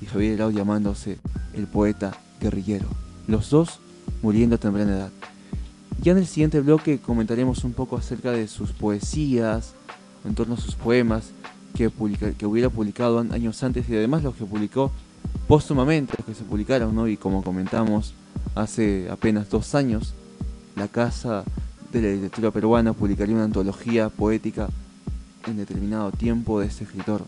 y 0.00 0.06
Javier 0.06 0.34
Heraut 0.34 0.54
llamándose 0.54 1.18
el 1.52 1.66
poeta 1.66 2.16
guerrillero. 2.40 3.03
Los 3.26 3.50
dos 3.50 3.80
muriendo 4.22 4.56
a 4.56 4.58
temprana 4.58 4.92
edad. 4.92 5.10
Ya 6.02 6.12
en 6.12 6.18
el 6.18 6.26
siguiente 6.26 6.60
bloque 6.60 6.98
comentaremos 6.98 7.64
un 7.64 7.72
poco 7.72 7.96
acerca 7.96 8.32
de 8.32 8.48
sus 8.48 8.72
poesías, 8.72 9.74
en 10.24 10.34
torno 10.34 10.54
a 10.54 10.58
sus 10.58 10.74
poemas 10.74 11.30
que, 11.74 11.86
hubiera 12.46 12.70
publicado 12.70 13.18
años 13.18 13.62
antes 13.62 13.88
y 13.88 13.96
además 13.96 14.22
los 14.22 14.34
que 14.34 14.44
publicó 14.44 14.92
póstumamente, 15.48 16.14
los 16.16 16.26
que 16.26 16.34
se 16.34 16.44
publicaron, 16.44 16.94
¿no? 16.94 17.08
Y 17.08 17.16
como 17.16 17.42
comentamos 17.42 18.14
hace 18.54 19.08
apenas 19.10 19.50
dos 19.50 19.74
años, 19.74 20.14
la 20.76 20.88
Casa 20.88 21.44
de 21.92 22.02
la 22.02 22.08
Literatura 22.08 22.50
Peruana 22.50 22.92
publicaría 22.92 23.34
una 23.34 23.44
antología 23.44 24.08
poética 24.08 24.68
en 25.46 25.56
determinado 25.56 26.10
tiempo 26.12 26.60
de 26.60 26.66
este 26.66 26.84
escritor 26.84 27.24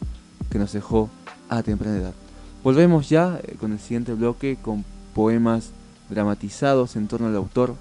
que 0.50 0.58
nos 0.58 0.72
dejó 0.72 1.10
a 1.48 1.62
temprana 1.62 1.98
edad. 1.98 2.14
Volvemos 2.62 3.08
ya 3.08 3.40
eh, 3.42 3.56
con 3.58 3.72
el 3.72 3.78
siguiente 3.78 4.14
bloque 4.14 4.58
con 4.60 4.84
poemas 5.14 5.70
dramatizados 6.08 6.96
en 6.96 7.08
torno 7.08 7.28
al 7.28 7.36
autor 7.36 7.74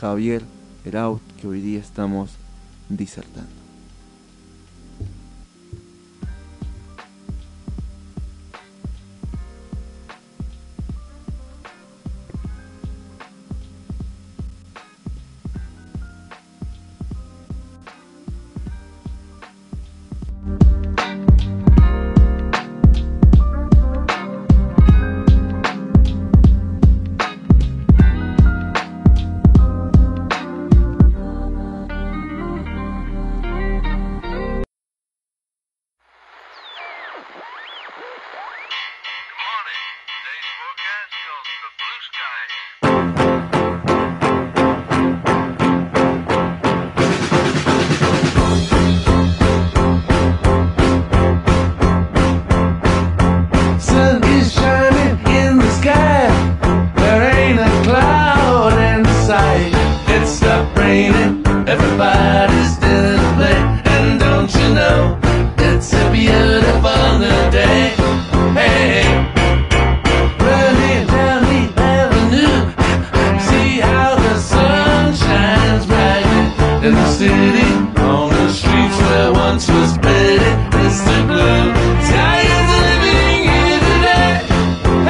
Javier 0.00 0.42
Heraut 0.84 1.20
que 1.40 1.46
hoy 1.46 1.60
día 1.60 1.80
estamos 1.80 2.30
disertando. 2.88 3.57
once 79.58 79.70
was 79.70 79.98
better, 79.98 80.54
Mr. 80.70 81.26
Blue. 81.26 81.72
Sky 82.06 82.40
is 82.58 82.68
living 82.78 83.42
here 83.50 83.80
today. 83.90 84.32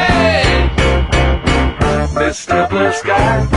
Hey, 0.01 0.71
Mr. 2.15 2.71
Blue 2.71 2.93
Sky. 2.93 3.48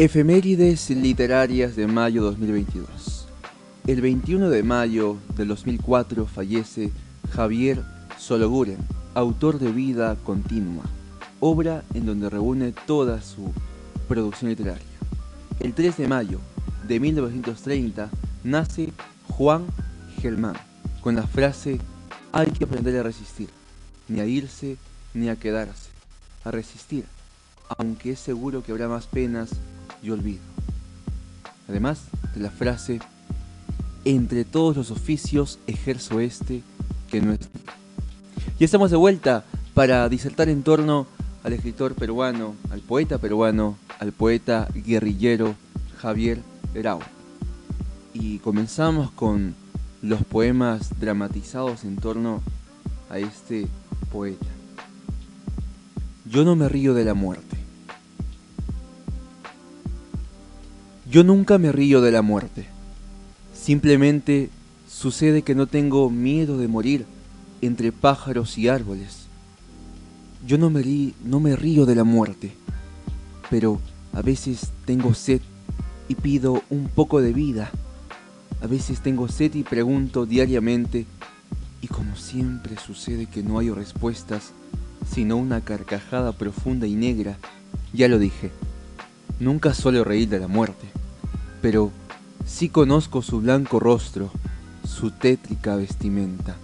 Efemérides 0.00 0.90
literarias 0.90 1.74
de 1.74 1.88
mayo 1.88 2.22
2022. 2.22 3.26
El 3.88 4.00
21 4.00 4.48
de 4.48 4.62
mayo 4.62 5.16
del 5.36 5.48
2004 5.48 6.24
fallece 6.24 6.92
Javier 7.32 7.82
Sologuren, 8.16 8.78
autor 9.14 9.58
de 9.58 9.72
Vida 9.72 10.16
Continua, 10.22 10.84
obra 11.40 11.82
en 11.94 12.06
donde 12.06 12.30
reúne 12.30 12.72
toda 12.86 13.20
su 13.22 13.52
producción 14.06 14.50
literaria. 14.50 14.86
El 15.58 15.74
3 15.74 15.96
de 15.96 16.06
mayo 16.06 16.38
de 16.86 17.00
1930 17.00 18.08
nace 18.44 18.92
Juan 19.26 19.64
Germán 20.22 20.54
con 21.00 21.16
la 21.16 21.26
frase 21.26 21.80
hay 22.30 22.52
que 22.52 22.62
aprender 22.62 22.96
a 22.98 23.02
resistir, 23.02 23.48
ni 24.06 24.20
a 24.20 24.26
irse 24.26 24.76
ni 25.12 25.28
a 25.28 25.34
quedarse, 25.34 25.90
a 26.44 26.52
resistir, 26.52 27.04
aunque 27.76 28.12
es 28.12 28.20
seguro 28.20 28.62
que 28.62 28.70
habrá 28.70 28.86
más 28.86 29.08
penas 29.08 29.50
y 30.02 30.10
olvido. 30.10 30.42
Además 31.68 32.04
de 32.34 32.40
la 32.40 32.50
frase, 32.50 33.00
entre 34.04 34.44
todos 34.44 34.76
los 34.76 34.90
oficios 34.90 35.58
ejerzo 35.66 36.20
este 36.20 36.62
que 37.10 37.20
no 37.20 37.32
es 37.32 37.40
Y 38.58 38.64
estamos 38.64 38.90
de 38.90 38.96
vuelta 38.96 39.44
para 39.74 40.08
disertar 40.08 40.48
en 40.48 40.62
torno 40.62 41.06
al 41.44 41.52
escritor 41.52 41.94
peruano, 41.94 42.54
al 42.70 42.80
poeta 42.80 43.18
peruano, 43.18 43.76
al 43.98 44.12
poeta 44.12 44.68
guerrillero 44.74 45.54
Javier 45.98 46.40
Grau. 46.74 47.00
Y 48.14 48.38
comenzamos 48.38 49.10
con 49.10 49.54
los 50.02 50.24
poemas 50.24 50.98
dramatizados 50.98 51.84
en 51.84 51.96
torno 51.96 52.42
a 53.10 53.18
este 53.18 53.66
poeta. 54.12 54.46
Yo 56.24 56.44
no 56.44 56.56
me 56.56 56.68
río 56.68 56.94
de 56.94 57.04
la 57.04 57.14
muerte. 57.14 57.47
Yo 61.10 61.24
nunca 61.24 61.56
me 61.56 61.72
río 61.72 62.02
de 62.02 62.12
la 62.12 62.20
muerte. 62.20 62.66
Simplemente 63.54 64.50
sucede 64.90 65.40
que 65.40 65.54
no 65.54 65.66
tengo 65.66 66.10
miedo 66.10 66.58
de 66.58 66.68
morir 66.68 67.06
entre 67.62 67.92
pájaros 67.92 68.58
y 68.58 68.68
árboles. 68.68 69.26
Yo 70.46 70.58
no 70.58 70.68
me, 70.68 71.14
no 71.24 71.40
me 71.40 71.56
río 71.56 71.86
de 71.86 71.94
la 71.94 72.04
muerte, 72.04 72.52
pero 73.48 73.80
a 74.12 74.20
veces 74.20 74.70
tengo 74.84 75.14
sed 75.14 75.40
y 76.08 76.14
pido 76.14 76.62
un 76.68 76.88
poco 76.88 77.22
de 77.22 77.32
vida. 77.32 77.70
A 78.60 78.66
veces 78.66 79.00
tengo 79.00 79.28
sed 79.28 79.54
y 79.54 79.62
pregunto 79.62 80.26
diariamente, 80.26 81.06
y 81.80 81.86
como 81.86 82.16
siempre 82.16 82.76
sucede 82.76 83.24
que 83.24 83.42
no 83.42 83.58
hay 83.58 83.70
respuestas, 83.70 84.52
sino 85.10 85.38
una 85.38 85.62
carcajada 85.62 86.32
profunda 86.32 86.86
y 86.86 86.96
negra, 86.96 87.38
ya 87.94 88.08
lo 88.08 88.18
dije, 88.18 88.50
nunca 89.40 89.72
suelo 89.72 90.04
reír 90.04 90.28
de 90.28 90.40
la 90.40 90.48
muerte 90.48 90.97
pero 91.60 91.90
sí 92.46 92.68
conozco 92.68 93.22
su 93.22 93.40
blanco 93.40 93.80
rostro, 93.80 94.30
su 94.84 95.10
tétrica 95.10 95.76
vestimenta. 95.76 96.56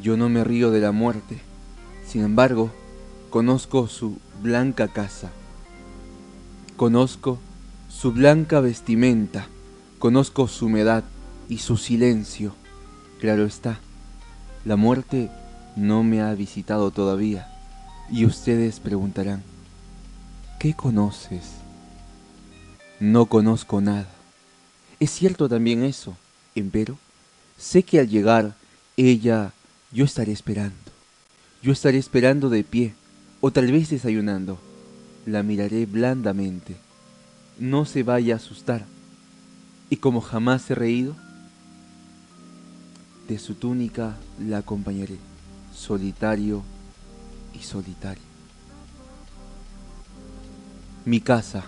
Yo 0.00 0.16
no 0.16 0.28
me 0.28 0.44
río 0.44 0.70
de 0.70 0.80
la 0.80 0.92
muerte, 0.92 1.40
sin 2.06 2.22
embargo, 2.22 2.70
conozco 3.30 3.88
su 3.88 4.18
blanca 4.42 4.88
casa. 4.88 5.30
Conozco 6.76 7.38
su 7.88 8.12
blanca 8.12 8.60
vestimenta, 8.60 9.48
conozco 9.98 10.48
su 10.48 10.66
humedad 10.66 11.04
y 11.48 11.58
su 11.58 11.76
silencio. 11.76 12.54
Claro 13.20 13.46
está, 13.46 13.80
la 14.64 14.76
muerte 14.76 15.30
no 15.76 16.02
me 16.02 16.20
ha 16.20 16.34
visitado 16.34 16.90
todavía, 16.90 17.48
y 18.10 18.26
ustedes 18.26 18.80
preguntarán, 18.80 19.42
¿qué 20.58 20.74
conoces? 20.74 21.65
No 23.00 23.26
conozco 23.26 23.82
nada. 23.82 24.08
Es 25.00 25.10
cierto 25.10 25.50
también 25.50 25.84
eso, 25.84 26.16
empero, 26.54 26.96
sé 27.58 27.82
que 27.82 28.00
al 28.00 28.08
llegar 28.08 28.54
ella, 28.96 29.52
yo 29.92 30.06
estaré 30.06 30.32
esperando. 30.32 30.74
Yo 31.62 31.72
estaré 31.72 31.98
esperando 31.98 32.48
de 32.48 32.64
pie, 32.64 32.94
o 33.42 33.50
tal 33.50 33.70
vez 33.70 33.90
desayunando. 33.90 34.58
La 35.26 35.42
miraré 35.42 35.84
blandamente. 35.84 36.76
No 37.58 37.84
se 37.84 38.02
vaya 38.02 38.34
a 38.34 38.36
asustar. 38.38 38.86
Y 39.90 39.96
como 39.96 40.22
jamás 40.22 40.70
he 40.70 40.74
reído, 40.74 41.14
de 43.28 43.38
su 43.38 43.56
túnica 43.56 44.16
la 44.38 44.58
acompañaré, 44.58 45.18
solitario 45.74 46.62
y 47.52 47.62
solitario. 47.62 48.22
Mi 51.04 51.20
casa 51.20 51.66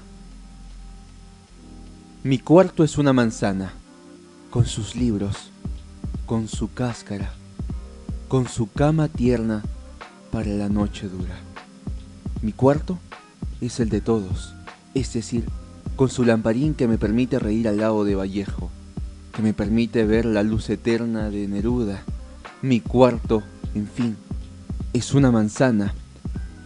mi 2.25 2.41
cuarto 2.41 2.83
es 2.83 2.99
una 2.99 3.13
manzana, 3.13 3.73
con 4.51 4.67
sus 4.67 4.97
libros, 4.97 5.53
con 6.27 6.49
su 6.49 6.73
cáscara, 6.73 7.33
con 8.27 8.49
su 8.49 8.69
cama 8.73 9.07
tierna 9.07 9.63
para 10.33 10.51
la 10.51 10.69
noche 10.69 11.09
dura. 11.09 11.39
Mi 12.43 12.51
cuarto 12.53 12.99
es 13.61 13.79
el 13.79 13.89
de 13.89 14.01
todos, 14.01 14.53
es 14.95 15.13
decir, 15.13 15.45
con 15.95 16.09
su 16.09 16.25
lamparín 16.25 16.75
que 16.75 16.89
me 16.89 16.99
permite 16.99 17.39
reír 17.39 17.69
al 17.69 17.77
lado 17.77 18.05
de 18.05 18.17
Vallejo, 18.17 18.69
que 19.33 19.41
me 19.41 19.55
permite 19.55 20.05
ver 20.05 20.25
la 20.25 20.43
luz 20.43 20.71
eterna 20.71 21.31
de 21.31 21.47
Neruda. 21.47 22.03
Mi 22.63 22.81
cuarto, 22.81 23.45
en 23.77 23.87
fin, 23.87 24.17
es 24.93 25.15
una 25.15 25.31
manzana 25.31 25.95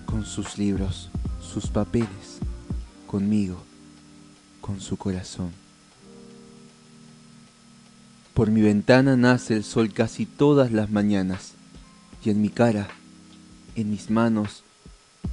con 0.07 0.25
sus 0.25 0.57
libros, 0.57 1.11
sus 1.43 1.67
papeles, 1.67 2.38
conmigo 3.07 3.62
con 4.62 4.81
su 4.81 4.96
corazón. 4.96 5.51
Por 8.33 8.51
mi 8.51 8.62
ventana 8.62 9.14
nace 9.14 9.55
el 9.55 9.64
sol 9.64 9.92
casi 9.92 10.25
todas 10.25 10.72
las 10.72 10.90
mañanas, 10.90 11.53
y 12.25 12.31
en 12.31 12.40
mi 12.40 12.48
cara, 12.48 12.88
en 13.77 13.90
mis 13.90 14.09
manos, 14.09 14.64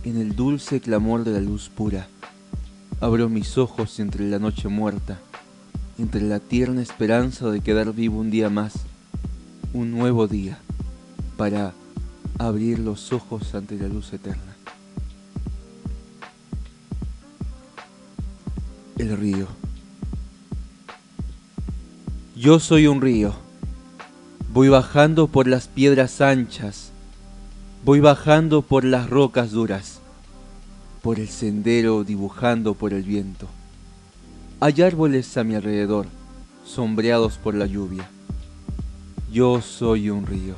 en 0.04 0.18
el 0.18 0.36
dulce 0.36 0.82
clamor 0.82 1.24
de 1.24 1.32
la 1.32 1.40
luz 1.40 1.70
pura, 1.70 2.10
abro 3.00 3.30
mis 3.30 3.58
ojos 3.58 4.00
entre 4.02 4.28
la 4.30 4.40
noche 4.40 4.68
muerta, 4.68 5.20
entre 5.98 6.22
la 6.22 6.42
tierna 6.42 6.82
esperanza 6.82 7.50
de 7.50 7.62
quedar 7.62 7.94
vivo 7.94 8.20
un 8.20 8.32
día 8.32 8.50
más, 8.50 8.74
un 9.74 9.92
nuevo 9.92 10.28
día, 10.28 10.60
para 11.38 11.74
abrir 12.38 12.80
los 12.80 13.14
ojos 13.14 13.56
ante 13.56 13.78
la 13.78 13.88
luz 13.88 14.12
eterna. 14.12 14.49
Río. 19.16 19.48
Yo 22.36 22.60
soy 22.60 22.88
un 22.88 23.02
río. 23.02 23.34
Voy 24.54 24.70
bajando 24.70 25.28
por 25.28 25.48
las 25.48 25.68
piedras 25.68 26.22
anchas. 26.22 26.92
Voy 27.84 28.00
bajando 28.00 28.62
por 28.62 28.84
las 28.84 29.10
rocas 29.10 29.52
duras. 29.52 30.00
Por 31.02 31.20
el 31.20 31.30
sendero 31.30 32.04
dibujando 32.04 32.74
por 32.74 32.94
el 32.94 33.04
viento. 33.04 33.48
Hay 34.60 34.82
árboles 34.82 35.38
a 35.38 35.44
mi 35.44 35.56
alrededor, 35.56 36.08
sombreados 36.66 37.38
por 37.38 37.56
la 37.56 37.66
lluvia. 37.66 38.10
Yo 39.32 39.62
soy 39.62 40.10
un 40.10 40.26
río. 40.26 40.56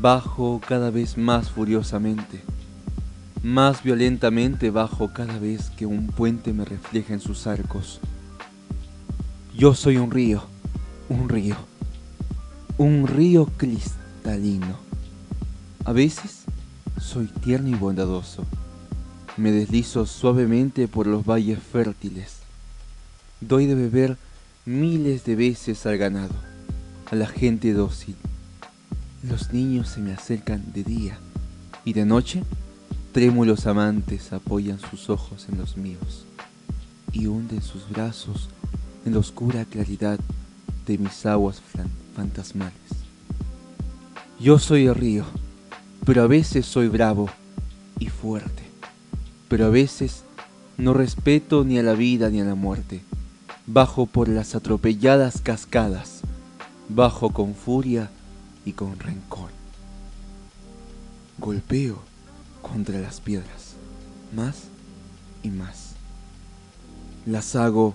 Bajo 0.00 0.60
cada 0.66 0.90
vez 0.90 1.16
más 1.16 1.50
furiosamente 1.50 2.55
más 3.46 3.84
violentamente 3.84 4.72
bajo 4.72 5.12
cada 5.12 5.38
vez 5.38 5.70
que 5.70 5.86
un 5.86 6.08
puente 6.08 6.52
me 6.52 6.64
refleja 6.64 7.14
en 7.14 7.20
sus 7.20 7.46
arcos. 7.46 8.00
Yo 9.56 9.72
soy 9.72 9.98
un 9.98 10.10
río, 10.10 10.42
un 11.08 11.28
río, 11.28 11.54
un 12.76 13.06
río 13.06 13.46
cristalino. 13.56 14.80
A 15.84 15.92
veces 15.92 16.42
soy 17.00 17.26
tierno 17.26 17.68
y 17.68 17.74
bondadoso. 17.74 18.44
Me 19.36 19.52
deslizo 19.52 20.06
suavemente 20.06 20.88
por 20.88 21.06
los 21.06 21.24
valles 21.24 21.60
fértiles. 21.60 22.38
Doy 23.40 23.66
de 23.66 23.76
beber 23.76 24.16
miles 24.64 25.24
de 25.24 25.36
veces 25.36 25.86
al 25.86 25.98
ganado, 25.98 26.34
a 27.08 27.14
la 27.14 27.28
gente 27.28 27.72
dócil. 27.72 28.16
Los 29.22 29.52
niños 29.52 29.88
se 29.88 30.00
me 30.00 30.12
acercan 30.12 30.64
de 30.72 30.82
día 30.82 31.18
y 31.84 31.92
de 31.92 32.04
noche 32.04 32.42
Trémulos 33.16 33.66
amantes 33.66 34.34
apoyan 34.34 34.78
sus 34.78 35.08
ojos 35.08 35.46
en 35.48 35.56
los 35.56 35.78
míos 35.78 36.26
y 37.12 37.28
hunden 37.28 37.62
sus 37.62 37.88
brazos 37.88 38.50
en 39.06 39.14
la 39.14 39.20
oscura 39.20 39.64
claridad 39.64 40.20
de 40.86 40.98
mis 40.98 41.24
aguas 41.24 41.62
fantasmales. 42.14 42.74
Yo 44.38 44.58
soy 44.58 44.88
el 44.88 44.94
río, 44.94 45.24
pero 46.04 46.24
a 46.24 46.26
veces 46.26 46.66
soy 46.66 46.88
bravo 46.88 47.30
y 47.98 48.08
fuerte, 48.08 48.64
pero 49.48 49.64
a 49.64 49.70
veces 49.70 50.24
no 50.76 50.92
respeto 50.92 51.64
ni 51.64 51.78
a 51.78 51.82
la 51.82 51.94
vida 51.94 52.28
ni 52.28 52.42
a 52.42 52.44
la 52.44 52.54
muerte. 52.54 53.00
Bajo 53.66 54.04
por 54.04 54.28
las 54.28 54.54
atropelladas 54.54 55.40
cascadas, 55.40 56.20
bajo 56.90 57.30
con 57.30 57.54
furia 57.54 58.10
y 58.66 58.72
con 58.72 58.98
rencor. 58.98 59.48
Golpeo 61.38 62.05
contra 62.66 62.98
las 62.98 63.20
piedras, 63.20 63.74
más 64.34 64.64
y 65.42 65.50
más. 65.50 65.94
las 67.24 67.56
hago 67.56 67.94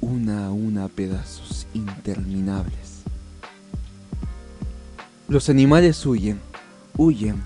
una 0.00 0.46
a 0.46 0.50
una 0.52 0.88
pedazos 0.88 1.66
interminables. 1.74 3.02
Los 5.28 5.48
animales 5.48 6.04
huyen, 6.04 6.40
huyen, 6.96 7.42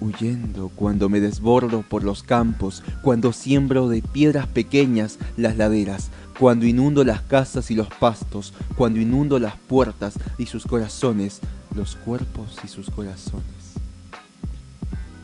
huyendo 0.00 0.70
cuando 0.74 1.08
me 1.08 1.20
desbordo 1.20 1.82
por 1.82 2.04
los 2.04 2.22
campos, 2.22 2.82
cuando 3.02 3.32
siembro 3.32 3.88
de 3.88 4.02
piedras 4.02 4.46
pequeñas 4.46 5.18
las 5.36 5.56
laderas, 5.56 6.10
cuando 6.38 6.66
inundo 6.66 7.04
las 7.04 7.20
casas 7.22 7.70
y 7.70 7.74
los 7.74 7.88
pastos, 7.88 8.54
cuando 8.76 9.00
inundo 9.00 9.38
las 9.38 9.56
puertas 9.56 10.14
y 10.38 10.46
sus 10.46 10.64
corazones, 10.64 11.40
los 11.74 11.96
cuerpos 11.96 12.56
y 12.64 12.68
sus 12.68 12.90
corazones. 12.90 13.44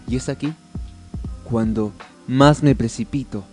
Y 0.07 0.17
es 0.17 0.29
aquí 0.29 0.53
cuando 1.45 1.93
más 2.27 2.63
me 2.63 2.75
precipito, 2.75 3.45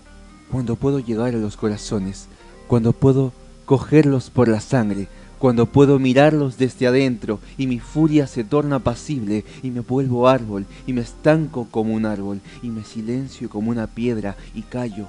cuando 0.50 0.76
puedo 0.76 1.00
llegar 1.00 1.36
a 1.36 1.38
los 1.38 1.58
corazones, 1.58 2.28
cuando 2.68 2.94
puedo 2.94 3.34
cogerlos 3.66 4.30
por 4.30 4.48
la 4.48 4.62
sangre, 4.62 5.08
cuando 5.40 5.66
puedo 5.66 5.98
mirarlos 5.98 6.58
desde 6.58 6.88
adentro 6.88 7.40
y 7.58 7.66
mi 7.66 7.80
furia 7.80 8.28
se 8.28 8.44
torna 8.44 8.80
pasible 8.80 9.44
y 9.64 9.72
me 9.72 9.80
vuelvo 9.80 10.28
árbol 10.28 10.68
y 10.86 10.94
me 10.94 11.02
estanco 11.02 11.68
como 11.72 11.96
un 11.96 12.06
árbol 12.06 12.42
y 12.62 12.68
me 12.68 12.84
silencio 12.84 13.50
como 13.50 13.72
una 13.72 13.88
piedra 13.88 14.36
y 14.54 14.62
callo 14.62 15.08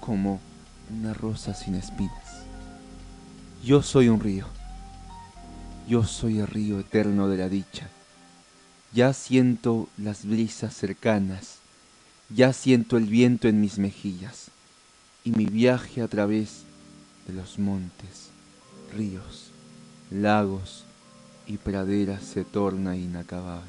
como 0.00 0.40
una 0.92 1.14
rosa 1.14 1.54
sin 1.54 1.76
espinas. 1.76 2.44
Yo 3.64 3.82
soy 3.82 4.08
un 4.08 4.18
río, 4.18 4.46
yo 5.88 6.04
soy 6.04 6.40
el 6.40 6.48
río 6.48 6.80
eterno 6.80 7.28
de 7.28 7.36
la 7.36 7.48
dicha. 7.48 7.88
Ya 8.92 9.12
siento 9.12 9.88
las 9.96 10.24
brisas 10.24 10.74
cercanas, 10.74 11.59
ya 12.34 12.52
siento 12.52 12.96
el 12.96 13.04
viento 13.04 13.48
en 13.48 13.60
mis 13.60 13.78
mejillas 13.78 14.50
y 15.24 15.32
mi 15.32 15.46
viaje 15.46 16.00
a 16.00 16.08
través 16.08 16.62
de 17.26 17.34
los 17.34 17.58
montes, 17.58 18.30
ríos, 18.96 19.50
lagos 20.10 20.84
y 21.46 21.56
praderas 21.56 22.22
se 22.22 22.44
torna 22.44 22.96
inacabable. 22.96 23.68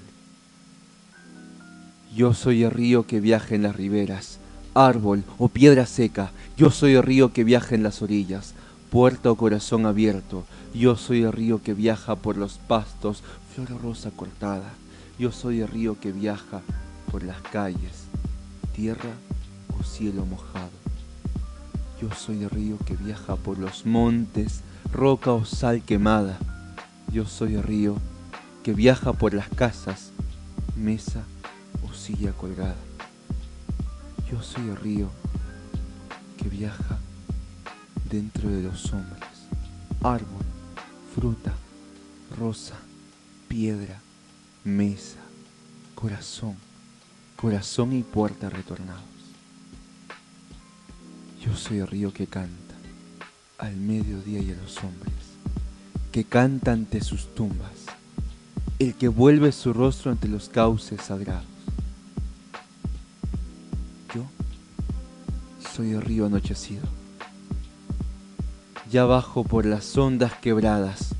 Yo 2.15 2.33
soy 2.33 2.63
el 2.63 2.71
río 2.71 3.07
que 3.07 3.19
viaja 3.19 3.55
en 3.55 3.63
las 3.63 3.75
riberas, 3.75 4.37
árbol 4.73 5.23
o 5.37 5.47
piedra 5.47 5.85
seca, 5.85 6.31
yo 6.57 6.69
soy 6.69 6.93
el 6.93 7.03
río 7.03 7.33
que 7.33 7.43
viaja 7.43 7.73
en 7.73 7.83
las 7.83 8.01
orillas, 8.01 8.53
puerta 8.91 9.31
o 9.31 9.35
corazón 9.35 9.85
abierto, 9.85 10.45
yo 10.73 10.97
soy 10.97 11.23
el 11.23 11.31
río 11.31 11.63
que 11.63 11.73
viaja 11.73 12.15
por 12.15 12.37
los 12.37 12.57
pastos, 12.57 13.23
flor 13.55 13.81
rosa 13.81 14.11
cortada, 14.11 14.73
yo 15.17 15.31
soy 15.31 15.61
el 15.61 15.67
río 15.67 15.99
que 15.99 16.11
viaja 16.11 16.61
por 17.11 17.23
las 17.23 17.41
calles, 17.41 18.07
tierra 18.73 19.11
o 19.79 19.83
cielo 19.83 20.25
mojado. 20.25 20.71
Yo 22.01 22.09
soy 22.15 22.43
el 22.43 22.49
río 22.49 22.77
que 22.79 22.95
viaja 22.95 23.35
por 23.35 23.57
los 23.59 23.85
montes, 23.85 24.61
roca 24.91 25.31
o 25.31 25.45
sal 25.45 25.83
quemada. 25.83 26.39
Yo 27.11 27.25
soy 27.25 27.55
el 27.55 27.63
río 27.63 27.95
que 28.63 28.73
viaja 28.73 29.13
por 29.13 29.33
las 29.33 29.49
casas, 29.49 30.11
mesa 30.75 31.23
o 31.83 31.93
silla 31.93 32.31
colgada. 32.33 32.75
Yo 34.31 34.41
soy 34.41 34.69
el 34.69 34.77
río 34.77 35.09
que 36.37 36.49
viaja 36.49 36.97
dentro 38.09 38.49
de 38.49 38.63
los 38.63 38.91
hombres, 38.93 39.29
árbol, 40.01 40.43
fruta, 41.13 41.53
rosa, 42.37 42.75
piedra, 43.47 43.99
mesa, 44.63 45.19
corazón, 45.95 46.55
corazón 47.41 47.93
y 47.93 48.03
puerta 48.03 48.51
retornados. 48.51 49.01
Yo 51.43 51.55
soy 51.55 51.79
el 51.79 51.87
río 51.87 52.13
que 52.13 52.27
canta 52.27 52.75
al 53.57 53.75
mediodía 53.77 54.39
y 54.39 54.51
a 54.51 54.55
los 54.61 54.77
hombres, 54.83 55.13
que 56.11 56.23
canta 56.23 56.71
ante 56.71 57.01
sus 57.01 57.33
tumbas, 57.33 57.71
el 58.77 58.93
que 58.93 59.07
vuelve 59.07 59.51
su 59.51 59.73
rostro 59.73 60.11
ante 60.11 60.27
los 60.27 60.49
cauces 60.49 61.01
sagrados. 61.01 61.45
Yo 64.13 64.23
soy 65.73 65.91
el 65.91 66.01
río 66.01 66.27
anochecido. 66.27 66.83
Ya 68.91 69.05
bajo 69.05 69.43
por 69.43 69.65
las 69.65 69.97
ondas 69.97 70.33
quebradas, 70.33 71.15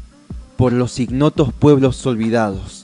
por 0.55 0.71
los 0.71 0.99
ignotos 0.99 1.51
pueblos 1.51 2.05
olvidados, 2.05 2.80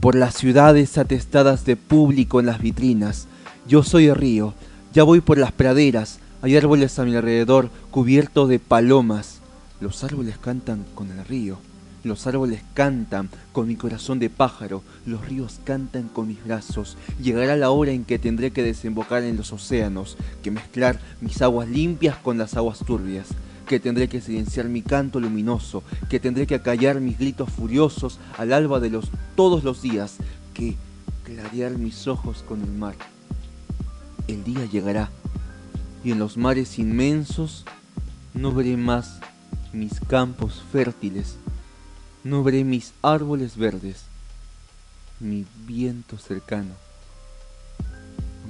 por 0.00 0.14
las 0.14 0.34
ciudades 0.34 0.96
atestadas 0.96 1.64
de 1.64 1.76
público 1.76 2.40
en 2.40 2.46
las 2.46 2.60
vitrinas. 2.60 3.26
Yo 3.66 3.82
soy 3.82 4.06
el 4.06 4.14
río, 4.14 4.54
ya 4.92 5.02
voy 5.02 5.20
por 5.20 5.38
las 5.38 5.52
praderas, 5.52 6.20
hay 6.40 6.56
árboles 6.56 6.98
a 6.98 7.04
mi 7.04 7.16
alrededor 7.16 7.70
cubiertos 7.90 8.48
de 8.48 8.60
palomas. 8.60 9.40
Los 9.80 10.04
árboles 10.04 10.38
cantan 10.38 10.84
con 10.94 11.10
el 11.10 11.24
río. 11.24 11.58
Los 12.04 12.28
árboles 12.28 12.62
cantan 12.74 13.28
con 13.52 13.66
mi 13.66 13.74
corazón 13.74 14.20
de 14.20 14.30
pájaro. 14.30 14.82
Los 15.04 15.26
ríos 15.26 15.60
cantan 15.64 16.08
con 16.08 16.28
mis 16.28 16.42
brazos. 16.44 16.96
Llegará 17.20 17.56
la 17.56 17.70
hora 17.70 17.90
en 17.90 18.04
que 18.04 18.20
tendré 18.20 18.52
que 18.52 18.62
desembocar 18.62 19.24
en 19.24 19.36
los 19.36 19.52
océanos, 19.52 20.16
que 20.42 20.52
mezclar 20.52 21.00
mis 21.20 21.42
aguas 21.42 21.68
limpias 21.68 22.16
con 22.16 22.38
las 22.38 22.56
aguas 22.56 22.78
turbias 22.78 23.26
que 23.68 23.78
tendré 23.78 24.08
que 24.08 24.20
silenciar 24.20 24.66
mi 24.68 24.82
canto 24.82 25.20
luminoso, 25.20 25.84
que 26.08 26.18
tendré 26.18 26.46
que 26.46 26.56
acallar 26.56 27.00
mis 27.00 27.18
gritos 27.18 27.50
furiosos 27.50 28.18
al 28.36 28.52
alba 28.52 28.80
de 28.80 28.90
los 28.90 29.10
todos 29.36 29.62
los 29.62 29.82
días, 29.82 30.16
que 30.54 30.76
clarear 31.22 31.72
mis 31.72 32.08
ojos 32.08 32.42
con 32.48 32.62
el 32.62 32.72
mar. 32.72 32.96
El 34.26 34.42
día 34.42 34.64
llegará 34.64 35.10
y 36.02 36.12
en 36.12 36.18
los 36.18 36.36
mares 36.36 36.78
inmensos 36.78 37.64
no 38.34 38.52
veré 38.52 38.76
más 38.76 39.20
mis 39.72 40.00
campos 40.00 40.62
fértiles, 40.72 41.36
no 42.24 42.42
veré 42.42 42.64
mis 42.64 42.94
árboles 43.02 43.56
verdes, 43.56 44.04
mi 45.20 45.44
viento 45.66 46.16
cercano, 46.16 46.72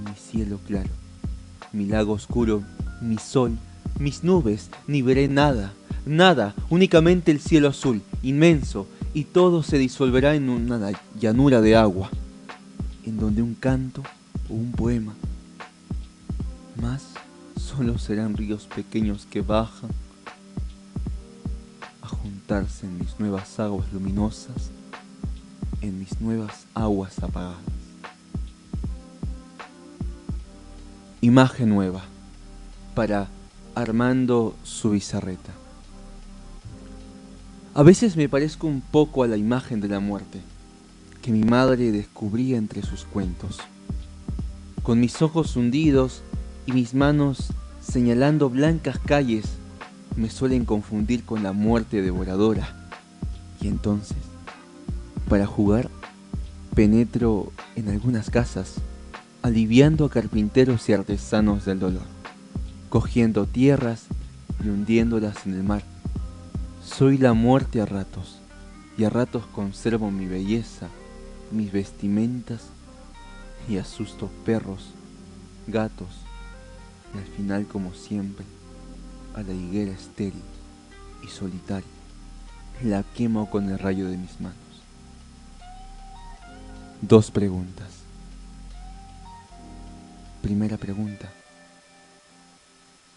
mi 0.05 0.15
cielo 0.15 0.61
claro, 0.65 0.91
mi 1.73 1.87
lago 1.87 2.13
oscuro, 2.13 2.63
mi 3.01 3.19
sol, 3.19 3.59
mis 3.99 4.25
nubes, 4.25 4.71
ni 4.87 5.03
veré 5.03 5.29
nada, 5.29 5.73
nada, 6.07 6.55
únicamente 6.71 7.31
el 7.31 7.41
cielo 7.41 7.69
azul, 7.69 8.03
inmenso, 8.23 8.87
y 9.15 9.25
todo 9.25 9.63
se 9.63 9.79
disolverá 9.79 10.35
en 10.35 10.49
una 10.49 10.93
llanura 11.19 11.61
de 11.61 11.77
agua, 11.77 12.11
en 13.05 13.19
donde 13.19 13.43
un 13.43 13.55
canto 13.55 14.03
o 14.49 14.55
un 14.55 14.73
poema, 14.73 15.15
más 16.81 17.05
solo 17.59 17.99
serán 17.99 18.37
ríos 18.37 18.67
pequeños 18.67 19.27
que 19.27 19.41
bajan 19.41 19.91
a 22.03 22.09
juntarse 22.09 22.87
en 22.87 22.99
mis 22.99 23.19
nuevas 23.19 23.59
aguas 23.59 23.93
luminosas, 23.93 24.71
en 25.81 25.99
mis 25.99 26.21
nuevas 26.21 26.67
aguas 26.75 27.19
apagadas. 27.23 27.59
Imagen 31.21 31.69
nueva 31.69 32.03
para 32.95 33.29
Armando 33.79 34.57
Subizarreta. 34.65 35.53
A 37.75 37.85
veces 37.85 38.17
me 38.17 38.29
parezco 38.29 38.67
un 38.67 38.81
poco 38.81 39.23
a 39.23 39.29
la 39.29 39.37
imagen 39.37 39.81
de 39.81 39.87
la 39.87 40.01
muerte 40.01 40.41
que 41.23 41.31
mi 41.31 41.45
madre 41.45 41.93
descubría 41.93 42.57
entre 42.57 42.83
sus 42.83 43.05
cuentos. 43.05 43.59
Con 44.83 44.99
mis 44.99 45.23
ojos 45.23 45.55
hundidos 45.55 46.23
y 46.67 46.73
mis 46.73 46.93
manos 46.93 47.53
señalando 47.81 48.51
blancas 48.51 48.99
calles 48.99 49.45
me 50.17 50.29
suelen 50.29 50.65
confundir 50.65 51.25
con 51.25 51.45
la 51.45 51.53
muerte 51.53 52.03
devoradora. 52.03 52.91
Y 53.61 53.69
entonces, 53.69 54.19
para 55.29 55.47
jugar, 55.47 55.89
penetro 56.75 57.53
en 57.77 57.91
algunas 57.91 58.29
casas, 58.29 58.75
aliviando 59.43 60.05
a 60.05 60.11
carpinteros 60.11 60.89
y 60.89 60.95
artesanos 60.95 61.65
del 61.65 61.79
dolor, 61.79 62.18
cogiendo 62.89 63.47
tierras 63.47 64.05
y 64.65 64.69
hundiéndolas 64.69 65.47
en 65.47 65.55
el 65.55 65.63
mar. 65.63 65.83
Soy 66.85 67.19
la 67.19 67.35
muerte 67.35 67.81
a 67.81 67.87
ratos, 67.87 68.39
y 68.97 69.05
a 69.05 69.11
ratos 69.11 69.45
conservo 69.47 70.11
mi 70.11 70.27
belleza, 70.27 70.89
mis 71.53 71.71
vestimentas, 71.71 72.63
y 73.69 73.77
asusto 73.77 74.31
perros, 74.45 74.91
gatos, 75.67 76.09
y 77.15 77.19
al 77.19 77.27
final, 77.27 77.67
como 77.67 77.93
siempre, 77.93 78.45
a 79.35 79.43
la 79.43 79.53
higuera 79.53 79.93
estéril 79.93 80.43
y 81.23 81.29
solitaria, 81.29 81.89
la 82.83 83.03
quemo 83.03 83.51
con 83.51 83.69
el 83.69 83.79
rayo 83.79 84.09
de 84.09 84.17
mis 84.17 84.41
manos. 84.41 84.57
Dos 87.03 87.31
preguntas. 87.31 87.89
Primera 90.43 90.77
pregunta. 90.77 91.29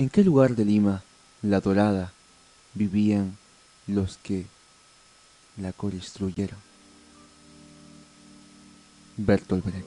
¿En 0.02 0.10
qué 0.10 0.24
lugar 0.24 0.56
de 0.56 0.66
Lima, 0.66 1.04
la 1.44 1.60
dorada, 1.60 2.12
vivían 2.74 3.38
los 3.86 4.18
que 4.18 4.48
la 5.58 5.74
construyeron? 5.74 6.58
Bertolt 9.16 9.64
Brecht. 9.64 9.86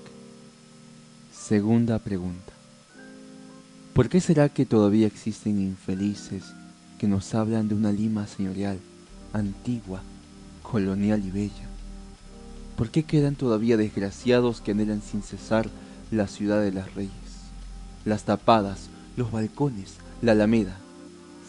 Segunda 1.32 1.98
pregunta. 1.98 2.52
¿Por 3.92 4.08
qué 4.08 4.20
será 4.20 4.48
que 4.48 4.64
todavía 4.64 5.08
existen 5.08 5.58
infelices 5.60 6.44
que 7.00 7.08
nos 7.08 7.34
hablan 7.34 7.66
de 7.66 7.74
una 7.74 7.90
Lima 7.90 8.28
señorial, 8.28 8.78
antigua, 9.32 10.00
colonial 10.62 11.26
y 11.26 11.32
bella? 11.32 11.68
¿Por 12.76 12.90
qué 12.90 13.02
quedan 13.02 13.34
todavía 13.34 13.76
desgraciados 13.76 14.60
que 14.60 14.70
anhelan 14.70 15.02
sin 15.02 15.24
cesar 15.24 15.68
la 16.12 16.28
ciudad 16.28 16.62
de 16.62 16.70
las 16.70 16.94
reyes? 16.94 17.50
Las 18.04 18.22
tapadas, 18.22 18.90
los 19.16 19.32
balcones, 19.32 20.03
la 20.24 20.32
alameda. 20.32 20.76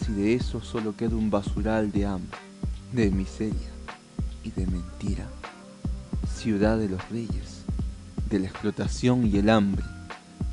Si 0.04 0.12
de 0.12 0.36
eso 0.36 0.62
solo 0.62 0.96
queda 0.96 1.16
un 1.16 1.30
basural 1.30 1.92
de 1.92 2.06
hambre, 2.06 2.38
de 2.92 3.10
miseria 3.10 3.70
y 4.44 4.52
de 4.52 4.68
mentira. 4.68 5.28
Ciudad 6.34 6.78
de 6.78 6.90
los 6.90 7.10
reyes, 7.10 7.64
de 8.30 8.40
la 8.40 8.48
explotación 8.48 9.26
y 9.26 9.38
el 9.38 9.50
hambre, 9.50 9.84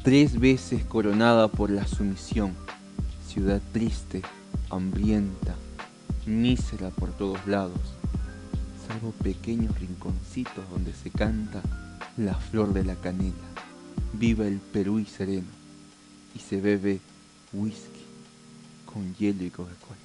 tres 0.04 0.38
veces 0.38 0.84
coronada 0.84 1.48
por 1.48 1.70
la 1.70 1.86
sumisión. 1.86 2.54
Ciudad 3.28 3.60
triste, 3.72 4.22
hambrienta, 4.70 5.54
mísera 6.26 6.90
por 6.90 7.10
todos 7.12 7.46
lados 7.46 7.80
salvo 8.92 9.12
pequeños 9.22 9.78
rinconcitos 9.78 10.68
donde 10.70 10.92
se 10.92 11.10
canta 11.10 11.62
la 12.16 12.34
flor 12.34 12.72
de 12.72 12.84
la 12.84 12.96
canela. 12.96 13.48
Viva 14.12 14.46
el 14.46 14.58
Perú 14.58 14.98
y 14.98 15.06
sereno. 15.06 15.48
Y 16.34 16.38
se 16.38 16.60
bebe 16.60 17.00
whisky 17.52 17.91
con 18.92 19.14
hielo 19.16 19.44
y 19.44 19.50
Coca-Cola. 19.50 19.98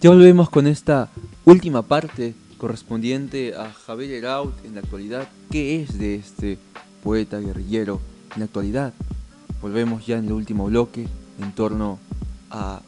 Ya 0.00 0.10
volvemos 0.10 0.50
con 0.50 0.66
esta 0.66 1.08
última 1.44 1.82
parte 1.82 2.34
correspondiente 2.58 3.54
a 3.54 3.72
Javier 3.72 4.12
Heraut 4.12 4.64
en 4.64 4.74
la 4.74 4.80
actualidad. 4.80 5.28
¿Qué 5.50 5.82
es 5.82 5.98
de 5.98 6.16
este 6.16 6.58
poeta 7.02 7.38
guerrillero 7.38 8.00
en 8.34 8.40
la 8.40 8.44
actualidad? 8.46 8.92
Volvemos 9.60 10.06
ya 10.06 10.18
en 10.18 10.26
el 10.26 10.32
último 10.32 10.66
bloque 10.66 11.08
en 11.40 11.52
torno 11.52 11.98
a 12.50 12.82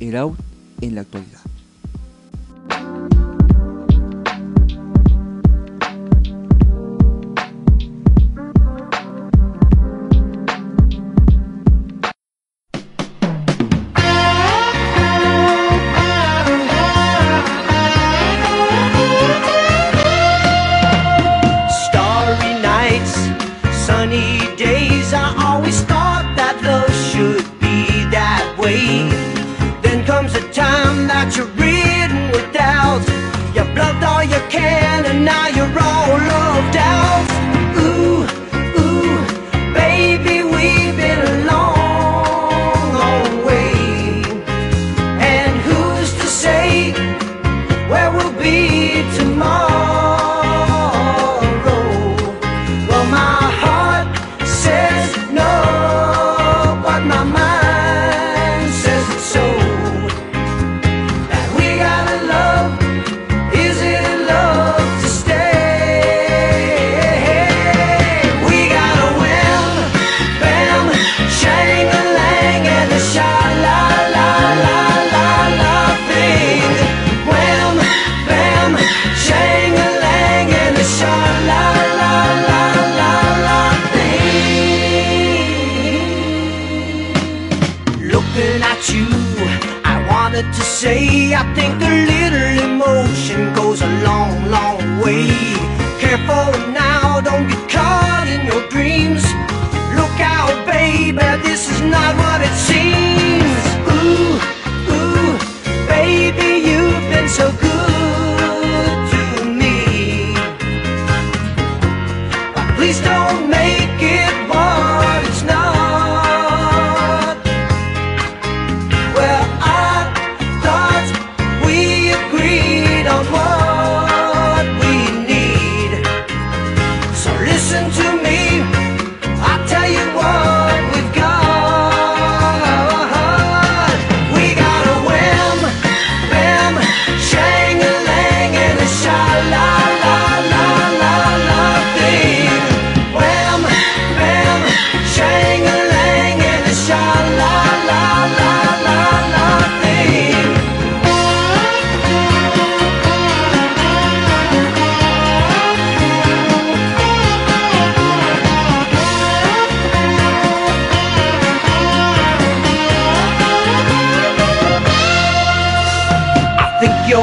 Heraut 0.00 0.36
en 0.80 0.94
la 0.94 1.02
actualidad. 1.02 1.40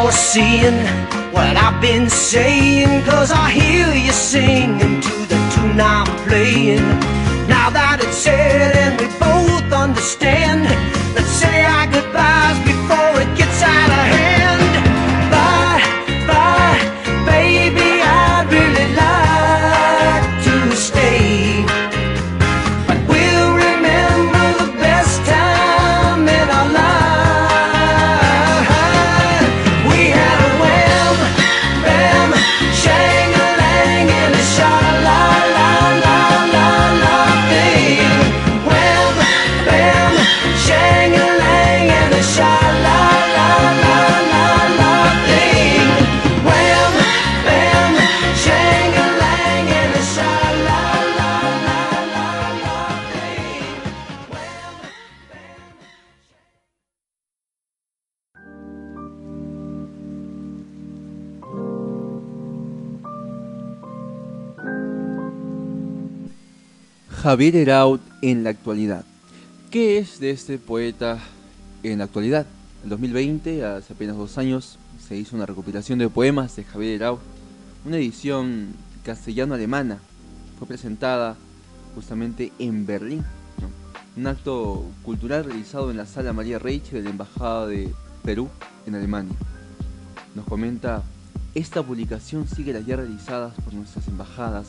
you're 0.05 0.11
seeing 0.11 0.77
what 1.33 1.57
I've 1.57 1.81
been 1.81 2.07
saying 2.09 3.03
Cause 3.05 3.31
I 3.31 3.49
hear 3.49 3.91
you 3.91 4.11
singing 4.11 5.01
to 5.01 5.15
the 5.31 5.39
tune 5.53 5.81
I'm 5.81 6.05
playing. 6.27 6.85
Now 7.47 7.71
that 7.71 7.97
it's 8.03 8.15
said 8.15 8.75
and 8.83 8.93
we 9.01 9.07
both 9.17 9.73
understand 9.73 10.44
Javier 67.35 67.57
Heraut 67.57 68.01
en 68.21 68.45
la 68.45 68.51
actualidad. 68.51 69.03
¿Qué 69.69 69.97
es 69.97 70.21
de 70.21 70.29
este 70.31 70.57
poeta 70.57 71.19
en 71.83 71.97
la 71.97 72.05
actualidad? 72.05 72.45
En 72.81 72.89
2020, 72.89 73.65
hace 73.65 73.91
apenas 73.91 74.15
dos 74.15 74.37
años, 74.37 74.79
se 75.05 75.17
hizo 75.17 75.35
una 75.35 75.45
recopilación 75.45 75.99
de 75.99 76.07
poemas 76.07 76.55
de 76.55 76.63
Javier 76.63 76.93
Herau, 76.93 77.19
una 77.83 77.97
edición 77.97 78.67
castellano-alemana. 79.03 79.99
Fue 80.57 80.65
presentada 80.65 81.35
justamente 81.93 82.53
en 82.57 82.85
Berlín, 82.85 83.25
un 84.15 84.27
acto 84.27 84.85
cultural 85.03 85.43
realizado 85.43 85.91
en 85.91 85.97
la 85.97 86.05
sala 86.05 86.31
María 86.31 86.57
Reich 86.57 86.91
de 86.91 87.01
la 87.01 87.09
Embajada 87.09 87.67
de 87.67 87.93
Perú 88.23 88.47
en 88.87 88.95
Alemania. 88.95 89.35
Nos 90.35 90.45
comenta, 90.45 91.03
esta 91.53 91.83
publicación 91.83 92.47
sigue 92.47 92.71
las 92.71 92.85
ya 92.85 92.95
realizadas 92.95 93.55
por 93.55 93.73
nuestras 93.73 94.07
embajadas 94.07 94.67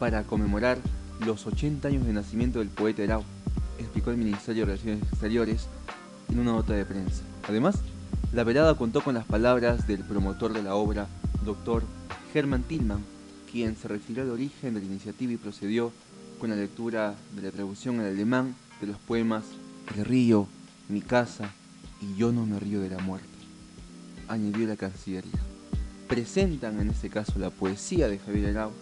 para 0.00 0.24
conmemorar 0.24 0.78
los 1.24 1.46
80 1.46 1.88
años 1.88 2.06
de 2.06 2.12
nacimiento 2.12 2.58
del 2.58 2.68
poeta 2.68 3.02
Herau, 3.02 3.24
explicó 3.78 4.10
el 4.10 4.16
Ministerio 4.16 4.62
de 4.62 4.72
Relaciones 4.72 5.02
Exteriores 5.10 5.66
en 6.28 6.38
una 6.38 6.52
nota 6.52 6.74
de 6.74 6.84
prensa. 6.84 7.22
Además, 7.48 7.80
la 8.32 8.44
velada 8.44 8.76
contó 8.76 9.02
con 9.02 9.14
las 9.14 9.24
palabras 9.24 9.86
del 9.86 10.04
promotor 10.04 10.52
de 10.52 10.62
la 10.62 10.74
obra, 10.74 11.08
doctor 11.44 11.82
Hermann 12.34 12.62
Tillmann, 12.62 13.04
quien 13.50 13.76
se 13.76 13.88
refirió 13.88 14.22
al 14.22 14.30
origen 14.30 14.74
de 14.74 14.80
la 14.80 14.86
iniciativa 14.86 15.32
y 15.32 15.36
procedió 15.36 15.92
con 16.38 16.50
la 16.50 16.56
lectura 16.56 17.14
de 17.34 17.42
la 17.42 17.50
traducción 17.50 18.00
al 18.00 18.06
alemán 18.06 18.54
de 18.80 18.86
los 18.86 18.98
poemas 18.98 19.44
El 19.96 20.04
río, 20.04 20.46
mi 20.88 21.00
casa 21.00 21.50
y 22.00 22.16
Yo 22.16 22.30
no 22.32 22.46
me 22.46 22.60
río 22.60 22.80
de 22.80 22.90
la 22.90 22.98
muerte. 22.98 23.26
Añadió 24.28 24.66
la 24.66 24.76
Cancillería. 24.76 25.40
Presentan 26.06 26.80
en 26.80 26.90
este 26.90 27.08
caso 27.08 27.38
la 27.38 27.50
poesía 27.50 28.08
de 28.08 28.18
Javier 28.18 28.50
Arau 28.50 28.72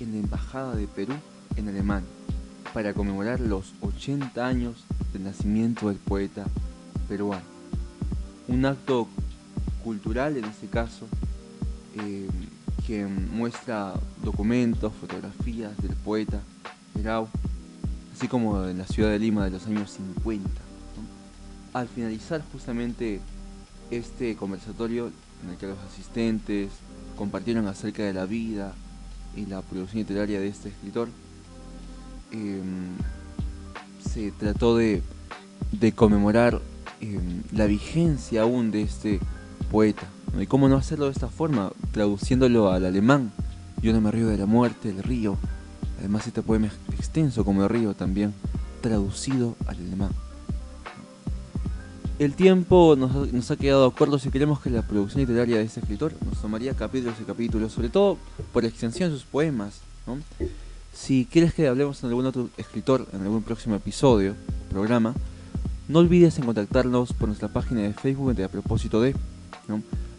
en 0.00 0.12
la 0.12 0.18
Embajada 0.18 0.74
de 0.74 0.86
Perú 0.86 1.14
en 1.56 1.68
Alemania 1.68 2.08
para 2.72 2.94
conmemorar 2.94 3.40
los 3.40 3.74
80 3.80 4.46
años 4.46 4.84
del 5.12 5.24
nacimiento 5.24 5.88
del 5.88 5.98
poeta 5.98 6.46
peruano. 7.08 7.44
Un 8.48 8.64
acto 8.64 9.08
cultural 9.84 10.36
en 10.36 10.44
este 10.44 10.68
caso 10.68 11.06
eh, 11.96 12.28
que 12.86 13.06
muestra 13.06 13.94
documentos, 14.22 14.92
fotografías 14.94 15.76
del 15.82 15.94
poeta 15.96 16.40
Perau, 16.94 17.28
así 18.14 18.28
como 18.28 18.64
en 18.64 18.78
la 18.78 18.86
ciudad 18.86 19.10
de 19.10 19.18
Lima 19.18 19.44
de 19.44 19.50
los 19.50 19.66
años 19.66 19.90
50. 20.24 20.48
Al 21.74 21.88
finalizar 21.88 22.42
justamente 22.52 23.20
este 23.90 24.36
conversatorio 24.36 25.10
en 25.44 25.50
el 25.50 25.56
que 25.56 25.66
los 25.66 25.78
asistentes 25.78 26.70
compartieron 27.16 27.66
acerca 27.66 28.02
de 28.02 28.12
la 28.12 28.26
vida 28.26 28.74
y 29.36 29.46
la 29.46 29.62
producción 29.62 30.00
literaria 30.00 30.40
de 30.40 30.48
este 30.48 30.70
escritor, 30.70 31.08
em, 32.32 32.96
se 34.10 34.32
trató 34.32 34.76
de, 34.76 35.02
conmemorar 35.94 36.60
em, 37.00 37.42
la 37.52 37.66
vigencia 37.66 38.42
aún 38.42 38.70
de 38.70 38.82
este 38.82 39.20
poeta. 39.70 40.06
¿Y 40.38 40.46
cómo 40.46 40.68
no 40.68 40.76
hacerlo 40.76 41.06
de 41.06 41.12
esta 41.12 41.28
forma? 41.28 41.72
Traduciéndolo 41.92 42.70
al 42.70 42.84
alemán. 42.84 43.32
Yo 43.82 43.92
no 43.92 44.00
me 44.00 44.10
río 44.10 44.28
de 44.28 44.38
la 44.38 44.46
muerte, 44.46 44.90
el 44.90 45.02
río. 45.02 45.36
Además 45.98 46.26
este 46.26 46.42
poema 46.42 46.68
es 46.68 46.94
extenso 46.98 47.44
como 47.44 47.62
el 47.62 47.68
río 47.68 47.94
también, 47.94 48.32
traducido 48.80 49.56
al 49.66 49.76
alemán. 49.76 50.10
El 52.18 52.34
tiempo 52.34 52.96
nos 52.96 53.50
ha, 53.50 53.56
quedado 53.56 53.90
corto 53.90 54.18
si 54.18 54.30
queremos 54.30 54.60
que 54.60 54.70
la 54.70 54.82
producción 54.82 55.20
literaria 55.20 55.56
de 55.56 55.64
este 55.64 55.80
escritor 55.80 56.12
nos 56.24 56.40
tomaría 56.40 56.74
capítulos 56.74 57.16
y 57.20 57.24
capítulos, 57.24 57.72
sobre 57.72 57.88
todo 57.88 58.16
por 58.52 58.64
extensión 58.64 59.10
de 59.10 59.16
sus 59.16 59.24
poemas. 59.24 59.80
Si 60.92 61.26
quieres 61.30 61.54
que 61.54 61.66
hablemos 61.66 62.00
con 62.00 62.10
algún 62.10 62.26
otro 62.26 62.50
escritor 62.56 63.08
en 63.12 63.22
algún 63.22 63.42
próximo 63.42 63.74
episodio, 63.74 64.34
programa, 64.70 65.14
no 65.88 65.98
olvides 65.98 66.38
en 66.38 66.44
contactarnos 66.44 67.12
por 67.12 67.28
nuestra 67.28 67.48
página 67.48 67.80
de 67.80 67.92
Facebook 67.92 68.34
de 68.34 68.44
A 68.44 68.48
Propósito 68.48 69.00
de. 69.00 69.14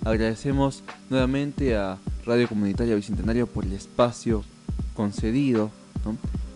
Agradecemos 0.04 0.84
nuevamente 1.10 1.78
a 1.78 1.98
Radio 2.26 2.50
Comunitaria 2.50 2.96
Bicentenario 2.96 3.48
por 3.48 3.66
el 3.66 3.74
espacio 3.74 4.44
concedido. 4.96 5.72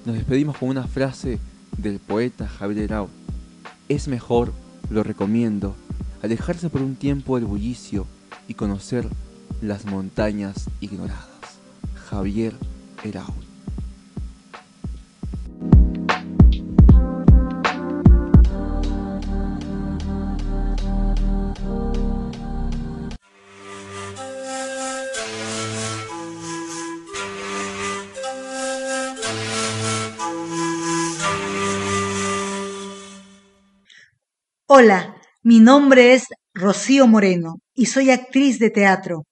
Nos 0.05 0.15
despedimos 0.15 0.57
con 0.57 0.69
una 0.69 0.83
frase 0.87 1.39
del 1.77 1.99
poeta 1.99 2.47
Javier 2.47 2.85
Herau. 2.85 3.09
Es 3.87 4.07
mejor, 4.07 4.51
lo 4.89 5.03
recomiendo, 5.03 5.75
alejarse 6.21 6.69
por 6.69 6.81
un 6.81 6.95
tiempo 6.95 7.37
del 7.37 7.45
bullicio 7.45 8.05
y 8.47 8.55
conocer 8.55 9.07
las 9.61 9.85
montañas 9.85 10.69
ignoradas. 10.81 11.27
Javier 12.09 12.53
Herau. 13.03 13.46
Hola, 34.69 35.15
mi 35.43 35.61
nombre 35.61 36.13
es 36.13 36.25
Rocío 36.53 37.07
Moreno 37.07 37.59
y 37.73 37.85
soy 37.85 38.11
actriz 38.11 38.59
de 38.59 38.69
teatro. 38.69 39.23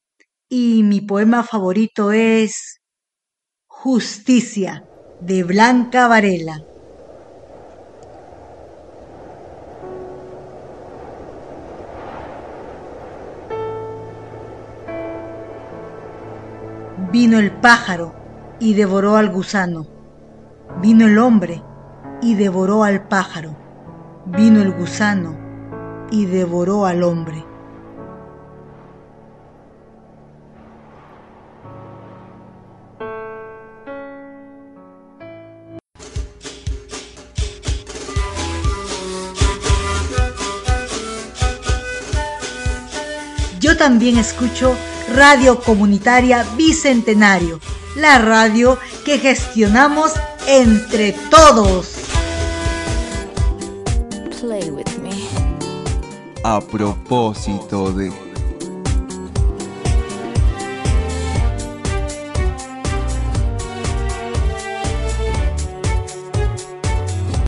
Y 0.47 0.81
mi 0.83 1.01
poema 1.01 1.43
favorito 1.43 2.13
es 2.13 2.79
Justicia 3.67 4.85
de 5.19 5.43
Blanca 5.43 6.07
Varela. 6.07 6.61
Vino 17.11 17.39
el 17.39 17.51
pájaro 17.59 18.15
y 18.61 18.73
devoró 18.73 19.17
al 19.17 19.31
gusano. 19.31 19.85
Vino 20.81 21.05
el 21.07 21.17
hombre 21.17 21.61
y 22.21 22.35
devoró 22.35 22.85
al 22.85 23.09
pájaro 23.09 23.64
vino 24.25 24.61
el 24.61 24.71
gusano 24.71 25.37
y 26.11 26.25
devoró 26.25 26.85
al 26.85 27.03
hombre. 27.03 27.43
Yo 43.59 43.77
también 43.77 44.17
escucho 44.17 44.75
Radio 45.15 45.59
Comunitaria 45.59 46.45
Bicentenario, 46.55 47.59
la 47.95 48.19
radio 48.19 48.77
que 49.03 49.17
gestionamos 49.17 50.13
entre 50.47 51.13
todos. 51.31 52.04
A 56.47 56.61
propósito 56.61 57.91
de... 57.91 58.24